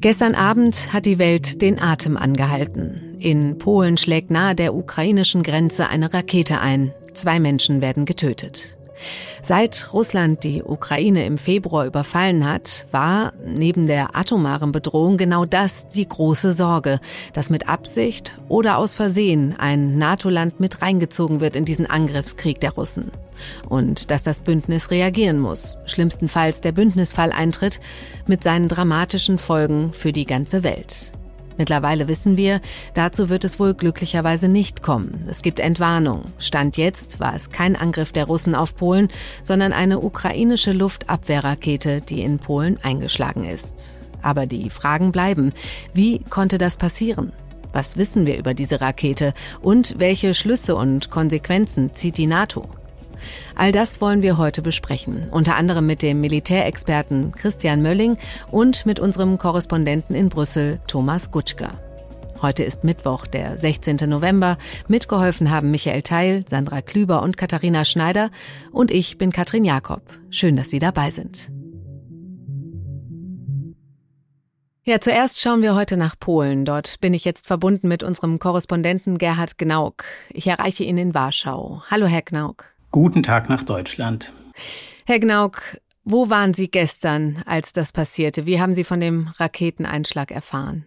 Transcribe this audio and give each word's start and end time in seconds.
Gestern 0.00 0.34
Abend 0.34 0.94
hat 0.94 1.04
die 1.04 1.18
Welt 1.18 1.60
den 1.60 1.78
Atem 1.78 2.16
angehalten. 2.16 3.16
In 3.18 3.58
Polen 3.58 3.98
schlägt 3.98 4.30
nahe 4.30 4.54
der 4.54 4.74
ukrainischen 4.74 5.42
Grenze 5.42 5.88
eine 5.88 6.14
Rakete 6.14 6.58
ein. 6.58 6.94
Zwei 7.12 7.38
Menschen 7.38 7.82
werden 7.82 8.06
getötet. 8.06 8.78
Seit 9.42 9.92
Russland 9.92 10.44
die 10.44 10.62
Ukraine 10.62 11.24
im 11.24 11.38
Februar 11.38 11.86
überfallen 11.86 12.48
hat, 12.48 12.86
war 12.90 13.32
neben 13.44 13.86
der 13.86 14.16
atomaren 14.16 14.72
Bedrohung 14.72 15.16
genau 15.16 15.44
das 15.44 15.88
die 15.88 16.06
große 16.06 16.52
Sorge, 16.52 17.00
dass 17.32 17.50
mit 17.50 17.68
Absicht 17.68 18.38
oder 18.48 18.78
aus 18.78 18.94
Versehen 18.94 19.54
ein 19.58 19.98
NATO-Land 19.98 20.60
mit 20.60 20.82
reingezogen 20.82 21.40
wird 21.40 21.56
in 21.56 21.64
diesen 21.64 21.86
Angriffskrieg 21.86 22.60
der 22.60 22.72
Russen. 22.72 23.10
Und 23.68 24.10
dass 24.10 24.22
das 24.22 24.40
Bündnis 24.40 24.90
reagieren 24.90 25.38
muss, 25.38 25.78
schlimmstenfalls 25.86 26.60
der 26.60 26.72
Bündnisfall 26.72 27.32
eintritt, 27.32 27.80
mit 28.26 28.42
seinen 28.42 28.68
dramatischen 28.68 29.38
Folgen 29.38 29.92
für 29.92 30.12
die 30.12 30.26
ganze 30.26 30.62
Welt. 30.62 31.09
Mittlerweile 31.60 32.08
wissen 32.08 32.38
wir, 32.38 32.62
dazu 32.94 33.28
wird 33.28 33.44
es 33.44 33.60
wohl 33.60 33.74
glücklicherweise 33.74 34.48
nicht 34.48 34.82
kommen. 34.82 35.26
Es 35.28 35.42
gibt 35.42 35.60
Entwarnung. 35.60 36.24
Stand 36.38 36.78
jetzt 36.78 37.20
war 37.20 37.34
es 37.34 37.50
kein 37.50 37.76
Angriff 37.76 38.12
der 38.12 38.24
Russen 38.24 38.54
auf 38.54 38.76
Polen, 38.76 39.08
sondern 39.44 39.74
eine 39.74 40.00
ukrainische 40.00 40.72
Luftabwehrrakete, 40.72 42.00
die 42.00 42.22
in 42.22 42.38
Polen 42.38 42.78
eingeschlagen 42.82 43.44
ist. 43.44 43.74
Aber 44.22 44.46
die 44.46 44.70
Fragen 44.70 45.12
bleiben. 45.12 45.50
Wie 45.92 46.20
konnte 46.30 46.56
das 46.56 46.78
passieren? 46.78 47.30
Was 47.74 47.98
wissen 47.98 48.24
wir 48.24 48.38
über 48.38 48.54
diese 48.54 48.80
Rakete 48.80 49.34
und 49.60 49.96
welche 49.98 50.32
Schlüsse 50.32 50.76
und 50.76 51.10
Konsequenzen 51.10 51.92
zieht 51.92 52.16
die 52.16 52.26
NATO? 52.26 52.62
All 53.54 53.72
das 53.72 54.00
wollen 54.00 54.22
wir 54.22 54.38
heute 54.38 54.62
besprechen, 54.62 55.28
unter 55.30 55.56
anderem 55.56 55.86
mit 55.86 56.02
dem 56.02 56.20
Militärexperten 56.20 57.32
Christian 57.32 57.82
Mölling 57.82 58.18
und 58.50 58.86
mit 58.86 59.00
unserem 59.00 59.38
Korrespondenten 59.38 60.14
in 60.16 60.28
Brüssel, 60.28 60.80
Thomas 60.86 61.30
Gutschka. 61.30 61.78
Heute 62.42 62.64
ist 62.64 62.84
Mittwoch, 62.84 63.26
der 63.26 63.58
16. 63.58 63.96
November. 64.08 64.56
Mitgeholfen 64.88 65.50
haben 65.50 65.70
Michael 65.70 66.02
Teil, 66.02 66.44
Sandra 66.48 66.80
Klüber 66.80 67.22
und 67.22 67.36
Katharina 67.36 67.84
Schneider. 67.84 68.30
Und 68.72 68.90
ich 68.90 69.18
bin 69.18 69.30
Katrin 69.30 69.64
Jakob. 69.64 70.02
Schön, 70.30 70.56
dass 70.56 70.70
Sie 70.70 70.78
dabei 70.78 71.10
sind. 71.10 71.50
Ja, 74.82 74.98
zuerst 74.98 75.40
schauen 75.40 75.60
wir 75.60 75.74
heute 75.74 75.98
nach 75.98 76.18
Polen. 76.18 76.64
Dort 76.64 77.00
bin 77.00 77.12
ich 77.12 77.26
jetzt 77.26 77.46
verbunden 77.46 77.88
mit 77.88 78.02
unserem 78.02 78.38
Korrespondenten 78.38 79.18
Gerhard 79.18 79.58
Gnauk. 79.58 80.04
Ich 80.30 80.46
erreiche 80.46 80.84
ihn 80.84 80.96
in 80.96 81.12
Warschau. 81.12 81.82
Hallo, 81.90 82.06
Herr 82.06 82.22
Gnauk. 82.22 82.72
Guten 82.92 83.22
Tag 83.22 83.48
nach 83.48 83.62
Deutschland. 83.62 84.32
Herr 85.06 85.20
Gnauk, 85.20 85.78
wo 86.04 86.28
waren 86.28 86.54
Sie 86.54 86.68
gestern, 86.68 87.40
als 87.46 87.72
das 87.72 87.92
passierte? 87.92 88.46
Wie 88.46 88.60
haben 88.60 88.74
Sie 88.74 88.82
von 88.82 88.98
dem 88.98 89.28
Raketeneinschlag 89.38 90.32
erfahren? 90.32 90.84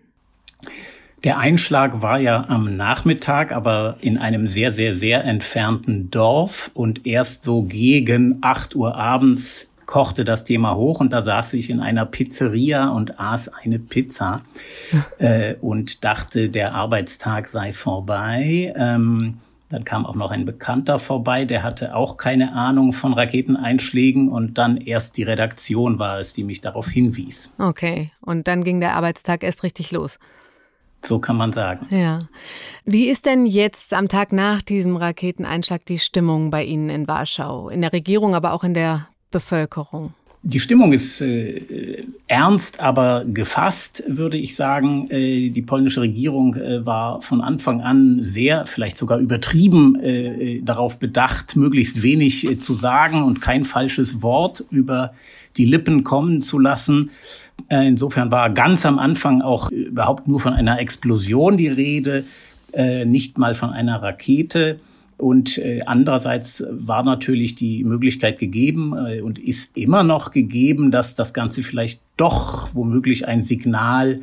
Der 1.24 1.40
Einschlag 1.40 2.02
war 2.02 2.20
ja 2.20 2.44
am 2.50 2.76
Nachmittag, 2.76 3.54
aber 3.54 3.96
in 4.02 4.18
einem 4.18 4.48
sehr, 4.48 4.74
sehr, 4.74 4.94
sehr 4.94 5.24
entfernten 5.24 6.12
Dorf 6.12 6.72
und 6.74 7.08
erst 7.08 7.44
so 7.44 7.64
gegen 7.64 8.40
8 8.42 8.76
Uhr 8.76 8.96
abends 8.96 9.70
kochte 9.86 10.26
das 10.26 10.44
Thema 10.44 10.76
hoch 10.76 11.00
und 11.00 11.12
da 11.12 11.22
saß 11.22 11.54
ich 11.54 11.70
in 11.70 11.80
einer 11.80 12.06
Pizzeria 12.06 12.90
und 12.90 13.18
aß 13.20 13.50
eine 13.54 13.80
Pizza 13.80 14.42
äh, 15.20 15.56
und 15.62 16.04
dachte, 16.04 16.50
der 16.50 16.76
Arbeitstag 16.76 17.48
sei 17.48 17.72
vorbei. 17.72 18.74
Ähm, 18.76 19.40
dann 19.74 19.86
kam 19.86 20.06
auch 20.06 20.14
noch 20.14 20.30
ein 20.30 20.46
Bekannter 20.46 21.00
vorbei, 21.00 21.46
der 21.46 21.64
hatte 21.64 21.96
auch 21.96 22.18
keine 22.18 22.54
Ahnung 22.54 22.94
von 22.94 23.12
Raketeneinschlägen 23.14 24.30
und 24.30 24.60
dann 24.60 24.78
erst 24.78 25.18
die 25.18 25.24
Redaktion 25.24 25.98
war 25.98 26.20
es, 26.20 26.34
die 26.34 26.44
mich 26.44 26.62
darauf 26.62 26.88
hinwies. 26.88 27.52
Okay, 27.58 28.12
und 28.22 28.48
dann 28.48 28.64
ging 28.64 28.82
der 28.82 28.96
Arbeitstag 28.96 29.44
erst 29.44 29.64
richtig 29.64 29.92
los. 29.92 30.20
So 31.04 31.18
kann 31.18 31.38
man 31.38 31.54
sagen. 31.54 31.88
Ja. 31.90 32.28
Wie 32.86 33.10
ist 33.10 33.26
denn 33.26 33.48
jetzt 33.48 33.96
am 33.96 34.10
Tag 34.10 34.32
nach 34.32 34.62
diesem 34.62 34.96
Raketeneinschlag 34.96 35.84
die 35.86 35.98
Stimmung 35.98 36.52
bei 36.52 36.64
Ihnen 36.64 36.92
in 36.92 37.08
Warschau, 37.08 37.70
in 37.70 37.82
der 37.82 37.94
Regierung, 37.94 38.36
aber 38.36 38.54
auch 38.54 38.64
in 38.64 38.76
der 38.76 39.08
Bevölkerung? 39.32 40.14
Die 40.46 40.60
Stimmung 40.60 40.92
ist 40.92 41.22
äh, 41.22 42.04
ernst, 42.28 42.82
aber 42.82 43.24
gefasst, 43.24 44.04
würde 44.08 44.36
ich 44.36 44.58
sagen. 44.58 45.10
Äh, 45.10 45.50
die 45.52 45.62
polnische 45.62 46.02
Regierung 46.02 46.56
äh, 46.56 46.86
war 46.86 47.22
von 47.22 47.40
Anfang 47.40 47.80
an 47.80 48.20
sehr, 48.24 48.66
vielleicht 48.66 48.98
sogar 48.98 49.20
übertrieben 49.20 49.98
äh, 50.02 50.62
darauf 50.62 51.00
bedacht, 51.00 51.56
möglichst 51.56 52.04
wenig 52.04 52.46
äh, 52.46 52.58
zu 52.58 52.74
sagen 52.74 53.24
und 53.24 53.40
kein 53.40 53.64
falsches 53.64 54.22
Wort 54.22 54.66
über 54.70 55.14
die 55.56 55.64
Lippen 55.64 56.04
kommen 56.04 56.42
zu 56.42 56.60
lassen. 56.60 57.12
Äh, 57.70 57.88
insofern 57.88 58.30
war 58.30 58.50
ganz 58.50 58.86
am 58.86 59.00
Anfang 59.00 59.42
auch 59.42 59.72
überhaupt 59.72 60.28
nur 60.28 60.42
von 60.42 60.52
einer 60.52 60.78
Explosion 60.78 61.56
die 61.56 61.70
Rede, 61.70 62.26
äh, 62.74 63.06
nicht 63.06 63.38
mal 63.38 63.54
von 63.54 63.70
einer 63.70 64.04
Rakete. 64.04 64.82
Und 65.18 65.58
äh, 65.58 65.80
andererseits 65.86 66.64
war 66.70 67.04
natürlich 67.04 67.56
die 67.56 67.84
Möglichkeit 67.84 68.40
gegeben 68.40 68.94
äh, 68.98 69.22
und 69.22 69.40
ist 69.40 69.78
immer 69.78 70.04
noch 70.04 70.32
gegeben, 70.32 70.92
dass 70.92 71.16
das 71.16 71.34
Ganze 71.34 71.64
vielleicht 71.64 72.02
doch 72.18 72.74
womöglich 72.74 73.28
ein 73.28 73.44
Signal 73.44 74.22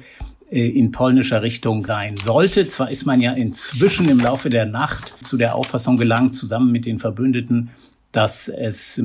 äh, 0.50 0.68
in 0.68 0.90
polnischer 0.90 1.42
Richtung 1.42 1.86
sein 1.86 2.16
sollte. 2.16 2.66
Zwar 2.66 2.90
ist 2.90 3.06
man 3.06 3.20
ja 3.20 3.32
inzwischen 3.32 4.08
im 4.08 4.20
Laufe 4.20 4.48
der 4.48 4.66
Nacht 4.66 5.14
zu 5.22 5.36
der 5.36 5.54
Auffassung 5.54 5.96
gelangt, 5.96 6.34
zusammen 6.36 6.72
mit 6.72 6.86
den 6.86 6.98
Verbündeten, 6.98 7.70
dass 8.12 8.48
es 8.48 9.00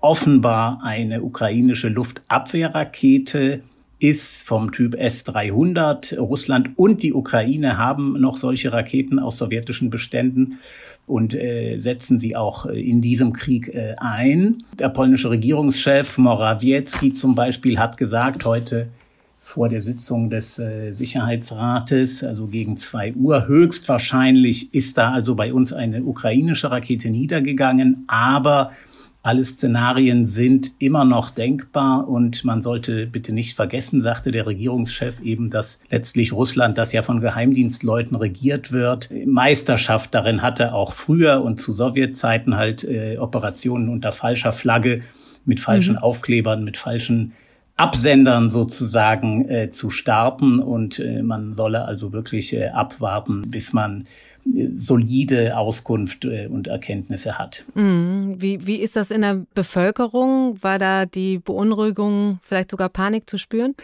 offenbar 0.00 0.80
eine 0.84 1.22
ukrainische 1.22 1.88
Luftabwehrrakete 1.88 3.62
ist 3.98 4.46
vom 4.46 4.72
Typ 4.72 4.94
S-300. 4.94 6.18
Russland 6.18 6.70
und 6.76 7.02
die 7.02 7.14
Ukraine 7.14 7.78
haben 7.78 8.20
noch 8.20 8.36
solche 8.36 8.72
Raketen 8.72 9.18
aus 9.18 9.38
sowjetischen 9.38 9.90
Beständen 9.90 10.58
und 11.06 11.34
äh, 11.34 11.78
setzen 11.78 12.18
sie 12.18 12.36
auch 12.36 12.66
äh, 12.66 12.80
in 12.80 13.00
diesem 13.00 13.32
Krieg 13.32 13.68
äh, 13.68 13.94
ein. 13.98 14.64
Der 14.78 14.88
polnische 14.88 15.30
Regierungschef 15.30 16.18
Morawiecki 16.18 17.14
zum 17.14 17.34
Beispiel 17.34 17.78
hat 17.78 17.96
gesagt 17.96 18.44
heute 18.44 18.88
vor 19.38 19.68
der 19.68 19.80
Sitzung 19.80 20.28
des 20.28 20.58
äh, 20.58 20.92
Sicherheitsrates, 20.92 22.24
also 22.24 22.48
gegen 22.48 22.76
zwei 22.76 23.14
Uhr, 23.14 23.46
höchstwahrscheinlich 23.46 24.74
ist 24.74 24.98
da 24.98 25.12
also 25.12 25.36
bei 25.36 25.54
uns 25.54 25.72
eine 25.72 26.02
ukrainische 26.02 26.72
Rakete 26.72 27.10
niedergegangen, 27.10 28.04
aber 28.08 28.72
alle 29.26 29.44
Szenarien 29.44 30.24
sind 30.24 30.70
immer 30.78 31.04
noch 31.04 31.30
denkbar 31.30 32.06
und 32.06 32.44
man 32.44 32.62
sollte 32.62 33.08
bitte 33.08 33.32
nicht 33.32 33.56
vergessen, 33.56 34.00
sagte 34.00 34.30
der 34.30 34.46
Regierungschef 34.46 35.20
eben, 35.20 35.50
dass 35.50 35.80
letztlich 35.90 36.32
Russland, 36.32 36.78
das 36.78 36.92
ja 36.92 37.02
von 37.02 37.20
Geheimdienstleuten 37.20 38.16
regiert 38.16 38.70
wird, 38.70 39.10
Meisterschaft 39.26 40.14
darin 40.14 40.42
hatte, 40.42 40.72
auch 40.72 40.92
früher 40.92 41.42
und 41.42 41.60
zu 41.60 41.72
Sowjetzeiten 41.72 42.56
halt 42.56 42.84
äh, 42.84 43.18
Operationen 43.18 43.88
unter 43.88 44.12
falscher 44.12 44.52
Flagge 44.52 45.02
mit 45.44 45.58
falschen 45.58 45.94
mhm. 45.94 46.02
Aufklebern, 46.02 46.62
mit 46.62 46.76
falschen 46.76 47.32
Absendern 47.76 48.50
sozusagen 48.50 49.48
äh, 49.48 49.70
zu 49.70 49.90
starten 49.90 50.60
und 50.60 50.98
äh, 50.98 51.22
man 51.22 51.54
solle 51.54 51.84
also 51.84 52.12
wirklich 52.12 52.54
äh, 52.54 52.68
abwarten, 52.68 53.42
bis 53.50 53.72
man 53.72 54.04
solide 54.74 55.56
Auskunft 55.56 56.24
äh, 56.24 56.46
und 56.46 56.68
Erkenntnisse 56.68 57.38
hat. 57.38 57.64
Mhm. 57.74 58.36
Wie, 58.38 58.66
wie 58.66 58.76
ist 58.76 58.96
das 58.96 59.10
in 59.10 59.22
der 59.22 59.44
Bevölkerung? 59.54 60.58
War 60.62 60.78
da 60.78 61.06
die 61.06 61.38
Beunruhigung, 61.38 62.38
vielleicht 62.42 62.70
sogar 62.70 62.88
Panik 62.88 63.28
zu 63.28 63.38
spüren? 63.38 63.74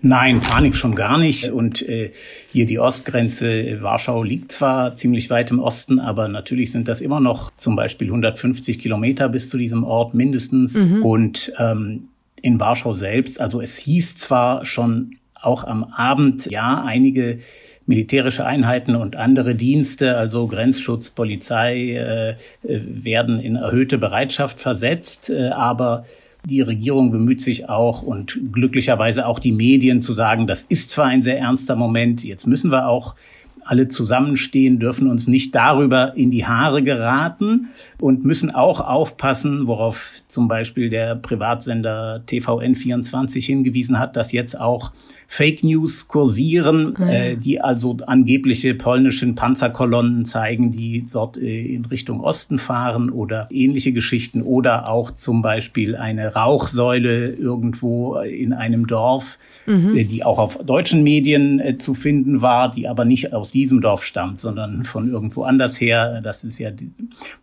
Nein, 0.00 0.40
Panik 0.40 0.76
schon 0.76 0.94
gar 0.94 1.18
nicht. 1.18 1.50
Und 1.50 1.82
äh, 1.88 2.12
hier 2.48 2.66
die 2.66 2.78
Ostgrenze, 2.78 3.82
Warschau 3.82 4.22
liegt 4.22 4.52
zwar 4.52 4.94
ziemlich 4.94 5.28
weit 5.30 5.50
im 5.50 5.58
Osten, 5.58 5.98
aber 5.98 6.28
natürlich 6.28 6.70
sind 6.72 6.88
das 6.88 7.00
immer 7.00 7.20
noch 7.20 7.50
zum 7.56 7.76
Beispiel 7.76 8.08
150 8.08 8.78
Kilometer 8.78 9.28
bis 9.28 9.48
zu 9.48 9.58
diesem 9.58 9.84
Ort 9.84 10.14
mindestens. 10.14 10.86
Mhm. 10.86 11.02
Und 11.02 11.52
ähm, 11.58 12.08
in 12.42 12.60
Warschau 12.60 12.92
selbst, 12.92 13.40
also 13.40 13.60
es 13.60 13.78
hieß 13.78 14.16
zwar 14.16 14.64
schon 14.64 15.16
auch 15.40 15.64
am 15.64 15.84
Abend, 15.84 16.50
ja, 16.50 16.82
einige 16.84 17.38
militärische 17.86 18.44
Einheiten 18.44 18.94
und 18.94 19.16
andere 19.16 19.54
Dienste, 19.54 20.16
also 20.16 20.46
Grenzschutz, 20.46 21.10
Polizei, 21.10 21.94
äh, 21.94 22.36
werden 22.62 23.40
in 23.40 23.56
erhöhte 23.56 23.98
Bereitschaft 23.98 24.60
versetzt. 24.60 25.30
Äh, 25.30 25.48
aber 25.48 26.04
die 26.44 26.60
Regierung 26.60 27.10
bemüht 27.10 27.40
sich 27.40 27.68
auch 27.68 28.02
und 28.02 28.38
glücklicherweise 28.52 29.26
auch 29.26 29.38
die 29.38 29.52
Medien 29.52 30.00
zu 30.00 30.14
sagen, 30.14 30.46
das 30.46 30.62
ist 30.62 30.90
zwar 30.90 31.06
ein 31.06 31.22
sehr 31.22 31.38
ernster 31.38 31.76
Moment, 31.76 32.24
jetzt 32.24 32.46
müssen 32.46 32.70
wir 32.70 32.88
auch 32.88 33.14
alle 33.64 33.88
zusammenstehen, 33.88 34.78
dürfen 34.78 35.08
uns 35.08 35.26
nicht 35.26 35.54
darüber 35.54 36.14
in 36.16 36.30
die 36.30 36.46
Haare 36.46 36.82
geraten 36.82 37.68
und 38.00 38.24
müssen 38.24 38.54
auch 38.54 38.80
aufpassen, 38.80 39.68
worauf 39.68 40.22
zum 40.28 40.48
Beispiel 40.48 40.90
der 40.90 41.16
Privatsender 41.16 42.22
TVN24 42.28 43.44
hingewiesen 43.44 43.98
hat, 43.98 44.16
dass 44.16 44.32
jetzt 44.32 44.58
auch 44.60 44.92
Fake 45.32 45.64
News 45.64 46.08
kursieren, 46.08 46.94
ah, 46.98 47.08
äh, 47.08 47.36
die 47.38 47.58
also 47.58 47.96
angebliche 48.06 48.74
polnischen 48.74 49.34
Panzerkolonnen 49.34 50.26
zeigen, 50.26 50.72
die 50.72 51.06
dort 51.10 51.38
äh, 51.38 51.74
in 51.74 51.86
Richtung 51.86 52.20
Osten 52.20 52.58
fahren 52.58 53.08
oder 53.08 53.48
ähnliche 53.50 53.94
Geschichten 53.94 54.42
oder 54.42 54.90
auch 54.90 55.10
zum 55.10 55.40
Beispiel 55.40 55.96
eine 55.96 56.34
Rauchsäule 56.34 57.30
irgendwo 57.30 58.16
in 58.16 58.52
einem 58.52 58.86
Dorf, 58.86 59.38
mhm. 59.64 59.96
äh, 59.96 60.04
die 60.04 60.22
auch 60.22 60.38
auf 60.38 60.58
deutschen 60.58 61.02
Medien 61.02 61.60
äh, 61.60 61.78
zu 61.78 61.94
finden 61.94 62.42
war, 62.42 62.70
die 62.70 62.86
aber 62.86 63.06
nicht 63.06 63.32
aus 63.32 63.52
diesem 63.52 63.80
Dorf 63.80 64.04
stammt, 64.04 64.38
sondern 64.38 64.84
von 64.84 65.10
irgendwo 65.10 65.44
anders 65.44 65.80
her. 65.80 66.20
Das 66.22 66.44
ist 66.44 66.58
ja 66.58 66.68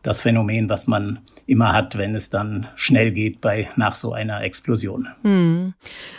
das 0.03 0.21
Phänomen, 0.21 0.69
was 0.69 0.86
man 0.86 1.21
immer 1.47 1.74
hat, 1.74 1.97
wenn 1.97 2.13
es 2.13 2.30
dann 2.30 2.68
schnell 2.75 3.12
geht 3.12 3.41
bei 3.41 3.68
nach 3.77 3.95
so 3.95 4.13
einer 4.13 4.44
Explosion. 4.44 5.07
Mhm. 5.24 5.74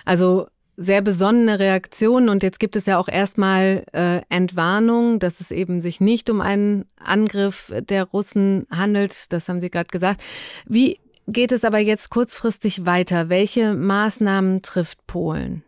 Also 0.04 0.48
sehr 0.82 1.02
besonnene 1.02 1.58
Reaktion 1.58 2.30
und 2.30 2.42
jetzt 2.42 2.58
gibt 2.58 2.74
es 2.74 2.86
ja 2.86 2.96
auch 2.96 3.08
erstmal 3.08 3.84
äh, 3.92 4.22
Entwarnung, 4.30 5.18
dass 5.18 5.40
es 5.40 5.50
eben 5.50 5.82
sich 5.82 6.00
nicht 6.00 6.30
um 6.30 6.40
einen 6.40 6.86
Angriff 6.96 7.70
der 7.80 8.04
Russen 8.04 8.66
handelt. 8.70 9.30
Das 9.30 9.50
haben 9.50 9.60
Sie 9.60 9.68
gerade 9.68 9.88
gesagt. 9.88 10.22
Wie 10.64 10.98
geht 11.32 11.52
es 11.52 11.64
aber 11.64 11.78
jetzt 11.78 12.10
kurzfristig 12.10 12.86
weiter? 12.86 13.28
Welche 13.28 13.74
Maßnahmen 13.74 14.62
trifft 14.62 15.06
Polen? 15.06 15.62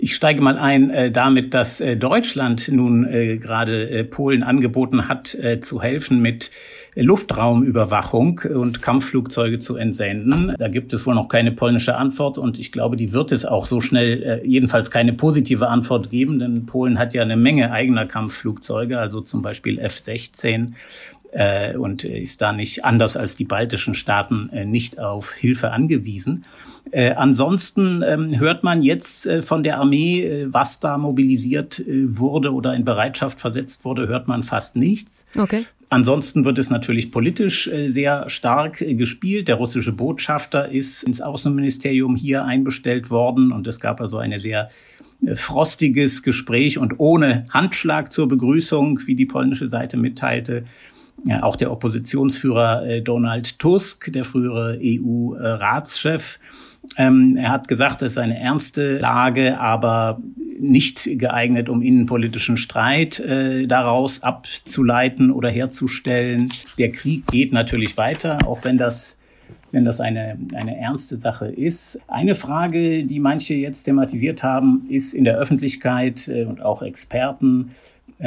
Ich 0.00 0.14
steige 0.14 0.40
mal 0.40 0.56
ein 0.56 0.90
äh, 0.90 1.10
damit, 1.10 1.54
dass 1.54 1.80
äh, 1.80 1.96
Deutschland 1.96 2.68
nun 2.68 3.04
äh, 3.04 3.36
gerade 3.36 3.90
äh, 3.90 4.04
Polen 4.04 4.44
angeboten 4.44 5.08
hat, 5.08 5.34
äh, 5.34 5.58
zu 5.58 5.82
helfen 5.82 6.22
mit 6.22 6.52
Luftraumüberwachung 6.94 8.40
und 8.54 8.80
Kampfflugzeuge 8.80 9.58
zu 9.58 9.74
entsenden. 9.74 10.54
Da 10.56 10.68
gibt 10.68 10.92
es 10.92 11.04
wohl 11.04 11.16
noch 11.16 11.26
keine 11.26 11.50
polnische 11.50 11.96
Antwort 11.96 12.38
und 12.38 12.60
ich 12.60 12.70
glaube, 12.70 12.96
die 12.96 13.12
wird 13.12 13.32
es 13.32 13.44
auch 13.44 13.66
so 13.66 13.80
schnell 13.80 14.22
äh, 14.22 14.46
jedenfalls 14.46 14.92
keine 14.92 15.12
positive 15.12 15.68
Antwort 15.68 16.10
geben, 16.10 16.38
denn 16.38 16.66
Polen 16.66 16.98
hat 16.98 17.12
ja 17.12 17.22
eine 17.22 17.36
Menge 17.36 17.72
eigener 17.72 18.06
Kampfflugzeuge, 18.06 19.00
also 19.00 19.20
zum 19.20 19.42
Beispiel 19.42 19.80
F-16 19.80 20.74
äh, 21.32 21.76
und 21.76 22.04
ist 22.04 22.40
da 22.40 22.52
nicht 22.52 22.84
anders 22.84 23.16
als 23.16 23.36
die 23.36 23.44
baltischen 23.44 23.94
Staaten 23.94 24.50
äh, 24.52 24.64
nicht 24.64 24.98
auf 24.98 25.32
Hilfe 25.32 25.72
angewiesen. 25.72 26.44
Äh, 26.90 27.12
ansonsten 27.12 28.02
ähm, 28.02 28.38
hört 28.38 28.64
man 28.64 28.82
jetzt 28.82 29.26
äh, 29.26 29.42
von 29.42 29.62
der 29.62 29.78
Armee, 29.78 30.22
äh, 30.22 30.46
was 30.48 30.80
da 30.80 30.96
mobilisiert 30.96 31.80
äh, 31.80 32.18
wurde 32.18 32.52
oder 32.52 32.74
in 32.74 32.84
Bereitschaft 32.84 33.40
versetzt 33.40 33.84
wurde, 33.84 34.08
hört 34.08 34.26
man 34.26 34.42
fast 34.42 34.76
nichts. 34.76 35.24
Okay. 35.36 35.66
Ansonsten 35.90 36.44
wird 36.44 36.58
es 36.58 36.70
natürlich 36.70 37.10
politisch 37.10 37.66
äh, 37.66 37.88
sehr 37.88 38.28
stark 38.28 38.80
äh, 38.80 38.94
gespielt. 38.94 39.48
Der 39.48 39.56
russische 39.56 39.92
Botschafter 39.92 40.70
ist 40.70 41.02
ins 41.02 41.20
Außenministerium 41.20 42.16
hier 42.16 42.44
einbestellt 42.44 43.10
worden 43.10 43.52
und 43.52 43.66
es 43.66 43.80
gab 43.80 44.00
also 44.00 44.18
eine 44.18 44.40
sehr 44.40 44.70
frostiges 45.34 46.22
Gespräch 46.22 46.78
und 46.78 47.00
ohne 47.00 47.42
Handschlag 47.50 48.12
zur 48.12 48.28
Begrüßung, 48.28 49.00
wie 49.06 49.16
die 49.16 49.26
polnische 49.26 49.68
Seite 49.68 49.96
mitteilte. 49.96 50.64
Ja, 51.24 51.42
auch 51.42 51.56
der 51.56 51.72
Oppositionsführer 51.72 52.86
äh, 52.86 53.02
Donald 53.02 53.58
Tusk, 53.58 54.12
der 54.12 54.24
frühere 54.24 54.78
EU-Ratschef, 54.80 56.38
ähm, 56.96 57.36
er 57.36 57.50
hat 57.50 57.68
gesagt, 57.68 58.02
es 58.02 58.12
ist 58.12 58.18
eine 58.18 58.38
ernste 58.38 58.98
Lage, 58.98 59.58
aber 59.60 60.20
nicht 60.58 61.08
geeignet, 61.18 61.68
um 61.68 61.82
innenpolitischen 61.82 62.56
Streit 62.56 63.20
äh, 63.20 63.66
daraus 63.66 64.22
abzuleiten 64.22 65.30
oder 65.30 65.50
herzustellen. 65.50 66.52
Der 66.78 66.90
Krieg 66.90 67.26
geht 67.26 67.52
natürlich 67.52 67.96
weiter, 67.96 68.38
auch 68.46 68.64
wenn 68.64 68.78
das 68.78 69.16
wenn 69.70 69.84
das 69.84 70.00
eine, 70.00 70.38
eine 70.54 70.78
ernste 70.78 71.16
Sache 71.16 71.46
ist. 71.46 72.00
Eine 72.08 72.34
Frage, 72.34 73.04
die 73.04 73.20
manche 73.20 73.52
jetzt 73.52 73.82
thematisiert 73.84 74.42
haben, 74.42 74.86
ist 74.88 75.12
in 75.12 75.24
der 75.24 75.36
Öffentlichkeit 75.36 76.26
äh, 76.28 76.44
und 76.44 76.62
auch 76.62 76.80
Experten, 76.80 77.72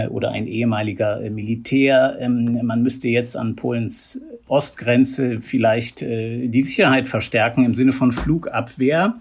oder 0.09 0.31
ein 0.31 0.47
ehemaliger 0.47 1.21
äh, 1.21 1.29
Militär. 1.29 2.17
Ähm, 2.19 2.59
man 2.63 2.81
müsste 2.81 3.09
jetzt 3.09 3.35
an 3.35 3.55
Polens 3.55 4.21
Ostgrenze 4.47 5.39
vielleicht 5.39 6.01
äh, 6.01 6.47
die 6.47 6.61
Sicherheit 6.61 7.07
verstärken 7.07 7.65
im 7.65 7.75
Sinne 7.75 7.91
von 7.91 8.11
Flugabwehr. 8.11 9.15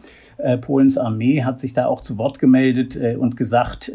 Polens 0.62 0.96
Armee 0.96 1.42
hat 1.42 1.60
sich 1.60 1.74
da 1.74 1.84
auch 1.84 2.00
zu 2.00 2.16
Wort 2.16 2.38
gemeldet 2.38 2.96
und 2.96 3.36
gesagt, 3.36 3.92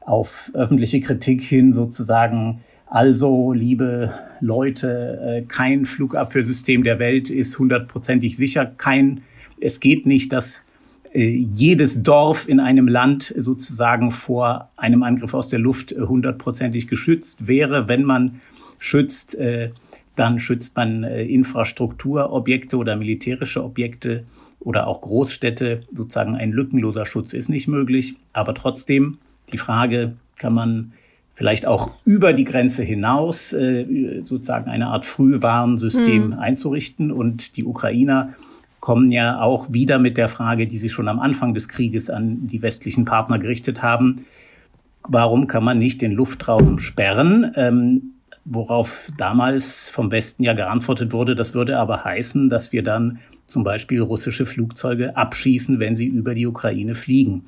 auf 0.00 0.50
öffentliche 0.54 1.02
Kritik 1.02 1.42
hin 1.42 1.74
sozusagen, 1.74 2.60
also, 2.86 3.52
liebe 3.52 4.14
Leute, 4.40 5.44
kein 5.48 5.84
Flugabwehrsystem 5.84 6.82
der 6.82 6.98
Welt 6.98 7.28
ist 7.28 7.58
hundertprozentig 7.58 8.38
sicher. 8.38 8.64
Kein, 8.64 9.20
es 9.60 9.78
geht 9.80 10.06
nicht, 10.06 10.32
dass 10.32 10.58
äh, 10.60 10.65
jedes 11.16 12.02
Dorf 12.02 12.48
in 12.48 12.60
einem 12.60 12.88
Land 12.88 13.34
sozusagen 13.38 14.10
vor 14.10 14.70
einem 14.76 15.02
Angriff 15.02 15.34
aus 15.34 15.48
der 15.48 15.58
Luft 15.58 15.92
äh, 15.92 16.00
hundertprozentig 16.02 16.88
geschützt 16.88 17.46
wäre. 17.46 17.88
Wenn 17.88 18.04
man 18.04 18.40
schützt, 18.78 19.34
äh, 19.36 19.70
dann 20.14 20.38
schützt 20.38 20.76
man 20.76 21.04
Infrastrukturobjekte 21.04 22.78
oder 22.78 22.96
militärische 22.96 23.62
Objekte 23.62 24.24
oder 24.60 24.86
auch 24.86 25.02
Großstädte. 25.02 25.82
Sozusagen 25.92 26.36
ein 26.36 26.52
lückenloser 26.52 27.04
Schutz 27.04 27.34
ist 27.34 27.50
nicht 27.50 27.68
möglich. 27.68 28.16
Aber 28.32 28.54
trotzdem 28.54 29.18
die 29.52 29.58
Frage, 29.58 30.14
kann 30.38 30.54
man 30.54 30.92
vielleicht 31.34 31.66
auch 31.66 31.94
über 32.06 32.32
die 32.32 32.44
Grenze 32.44 32.82
hinaus 32.82 33.50
sozusagen 33.50 34.70
eine 34.70 34.86
Art 34.86 35.04
Frühwarnsystem 35.04 36.32
hm. 36.32 36.38
einzurichten. 36.38 37.12
Und 37.12 37.58
die 37.58 37.64
Ukrainer 37.64 38.32
kommen 38.86 39.10
ja 39.10 39.40
auch 39.40 39.72
wieder 39.72 39.98
mit 39.98 40.16
der 40.16 40.28
Frage, 40.28 40.68
die 40.68 40.78
sie 40.78 40.90
schon 40.90 41.08
am 41.08 41.18
Anfang 41.18 41.54
des 41.54 41.68
Krieges 41.68 42.08
an 42.08 42.46
die 42.46 42.62
westlichen 42.62 43.04
Partner 43.04 43.36
gerichtet 43.40 43.82
haben. 43.82 44.24
Warum 45.02 45.48
kann 45.48 45.64
man 45.64 45.80
nicht 45.80 46.02
den 46.02 46.12
Luftraum 46.12 46.78
sperren? 46.78 47.50
Ähm, 47.56 48.12
worauf 48.44 49.08
damals 49.18 49.90
vom 49.90 50.12
Westen 50.12 50.44
ja 50.44 50.52
geantwortet 50.52 51.12
wurde, 51.12 51.34
das 51.34 51.52
würde 51.52 51.80
aber 51.80 52.04
heißen, 52.04 52.48
dass 52.48 52.70
wir 52.70 52.84
dann 52.84 53.18
zum 53.48 53.64
Beispiel 53.64 54.00
russische 54.00 54.46
Flugzeuge 54.46 55.16
abschießen, 55.16 55.80
wenn 55.80 55.96
sie 55.96 56.06
über 56.06 56.36
die 56.36 56.46
Ukraine 56.46 56.94
fliegen. 56.94 57.46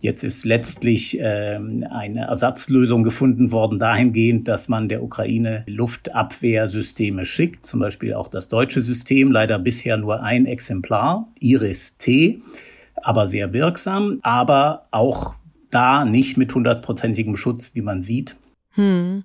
Jetzt 0.00 0.24
ist 0.24 0.46
letztlich 0.46 1.18
ähm, 1.20 1.86
eine 1.90 2.22
Ersatzlösung 2.22 3.02
gefunden 3.02 3.52
worden, 3.52 3.78
dahingehend, 3.78 4.48
dass 4.48 4.68
man 4.68 4.88
der 4.88 5.02
Ukraine 5.02 5.62
Luftabwehrsysteme 5.66 7.26
schickt, 7.26 7.66
zum 7.66 7.80
Beispiel 7.80 8.14
auch 8.14 8.28
das 8.28 8.48
deutsche 8.48 8.80
System, 8.80 9.30
leider 9.30 9.58
bisher 9.58 9.98
nur 9.98 10.22
ein 10.22 10.46
Exemplar, 10.46 11.28
Iris-T, 11.40 12.40
aber 13.02 13.26
sehr 13.26 13.52
wirksam, 13.52 14.20
aber 14.22 14.86
auch 14.90 15.34
da 15.70 16.06
nicht 16.06 16.38
mit 16.38 16.54
hundertprozentigem 16.54 17.36
Schutz, 17.36 17.74
wie 17.74 17.82
man 17.82 18.02
sieht. 18.02 18.36
Hm. 18.70 19.24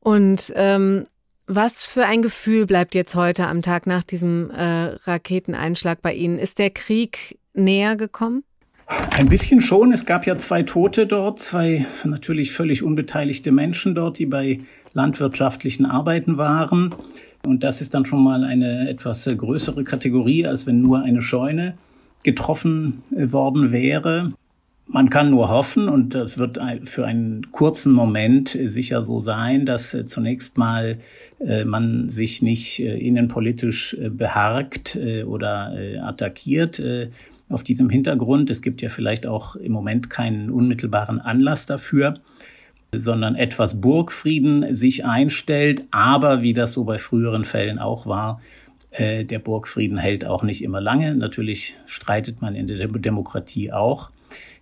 Und 0.00 0.52
ähm, 0.56 1.04
was 1.46 1.86
für 1.86 2.04
ein 2.04 2.20
Gefühl 2.20 2.66
bleibt 2.66 2.94
jetzt 2.94 3.14
heute 3.14 3.46
am 3.46 3.62
Tag 3.62 3.86
nach 3.86 4.02
diesem 4.02 4.50
äh, 4.50 4.94
Raketeneinschlag 5.06 6.02
bei 6.02 6.12
Ihnen? 6.12 6.38
Ist 6.38 6.58
der 6.58 6.70
Krieg 6.70 7.38
näher 7.54 7.96
gekommen? 7.96 8.44
Ein 9.10 9.28
bisschen 9.28 9.60
schon. 9.60 9.92
Es 9.92 10.06
gab 10.06 10.26
ja 10.26 10.36
zwei 10.36 10.62
Tote 10.62 11.06
dort, 11.06 11.40
zwei 11.40 11.86
natürlich 12.04 12.52
völlig 12.52 12.82
unbeteiligte 12.82 13.52
Menschen 13.52 13.94
dort, 13.94 14.18
die 14.18 14.26
bei 14.26 14.60
landwirtschaftlichen 14.94 15.86
Arbeiten 15.86 16.36
waren. 16.36 16.94
Und 17.44 17.64
das 17.64 17.80
ist 17.80 17.94
dann 17.94 18.04
schon 18.04 18.22
mal 18.22 18.44
eine 18.44 18.88
etwas 18.88 19.24
größere 19.24 19.84
Kategorie, 19.84 20.46
als 20.46 20.66
wenn 20.66 20.80
nur 20.80 21.02
eine 21.02 21.22
Scheune 21.22 21.74
getroffen 22.22 23.02
äh, 23.14 23.32
worden 23.32 23.72
wäre. 23.72 24.32
Man 24.86 25.10
kann 25.10 25.30
nur 25.30 25.48
hoffen, 25.48 25.88
und 25.88 26.14
das 26.14 26.38
wird 26.38 26.58
für 26.84 27.06
einen 27.06 27.50
kurzen 27.52 27.92
Moment 27.92 28.48
sicher 28.48 29.02
so 29.02 29.22
sein, 29.22 29.64
dass 29.64 29.94
äh, 29.94 30.04
zunächst 30.06 30.58
mal 30.58 30.98
äh, 31.38 31.64
man 31.64 32.10
sich 32.10 32.42
nicht 32.42 32.80
innenpolitisch 32.80 33.96
beharkt 34.10 34.98
oder 35.26 35.72
attackiert, 36.02 36.82
auf 37.52 37.62
diesem 37.62 37.90
Hintergrund. 37.90 38.50
Es 38.50 38.62
gibt 38.62 38.82
ja 38.82 38.88
vielleicht 38.88 39.26
auch 39.26 39.56
im 39.56 39.72
Moment 39.72 40.10
keinen 40.10 40.50
unmittelbaren 40.50 41.20
Anlass 41.20 41.66
dafür, 41.66 42.14
sondern 42.94 43.34
etwas 43.34 43.80
Burgfrieden 43.80 44.74
sich 44.74 45.04
einstellt. 45.04 45.84
Aber 45.90 46.42
wie 46.42 46.54
das 46.54 46.72
so 46.72 46.84
bei 46.84 46.98
früheren 46.98 47.44
Fällen 47.44 47.78
auch 47.78 48.06
war, 48.06 48.40
äh, 48.90 49.24
der 49.24 49.38
Burgfrieden 49.38 49.98
hält 49.98 50.24
auch 50.24 50.42
nicht 50.42 50.62
immer 50.62 50.80
lange. 50.80 51.14
Natürlich 51.14 51.76
streitet 51.86 52.42
man 52.42 52.54
in 52.54 52.66
der 52.66 52.86
Demokratie 52.88 53.72
auch 53.72 54.10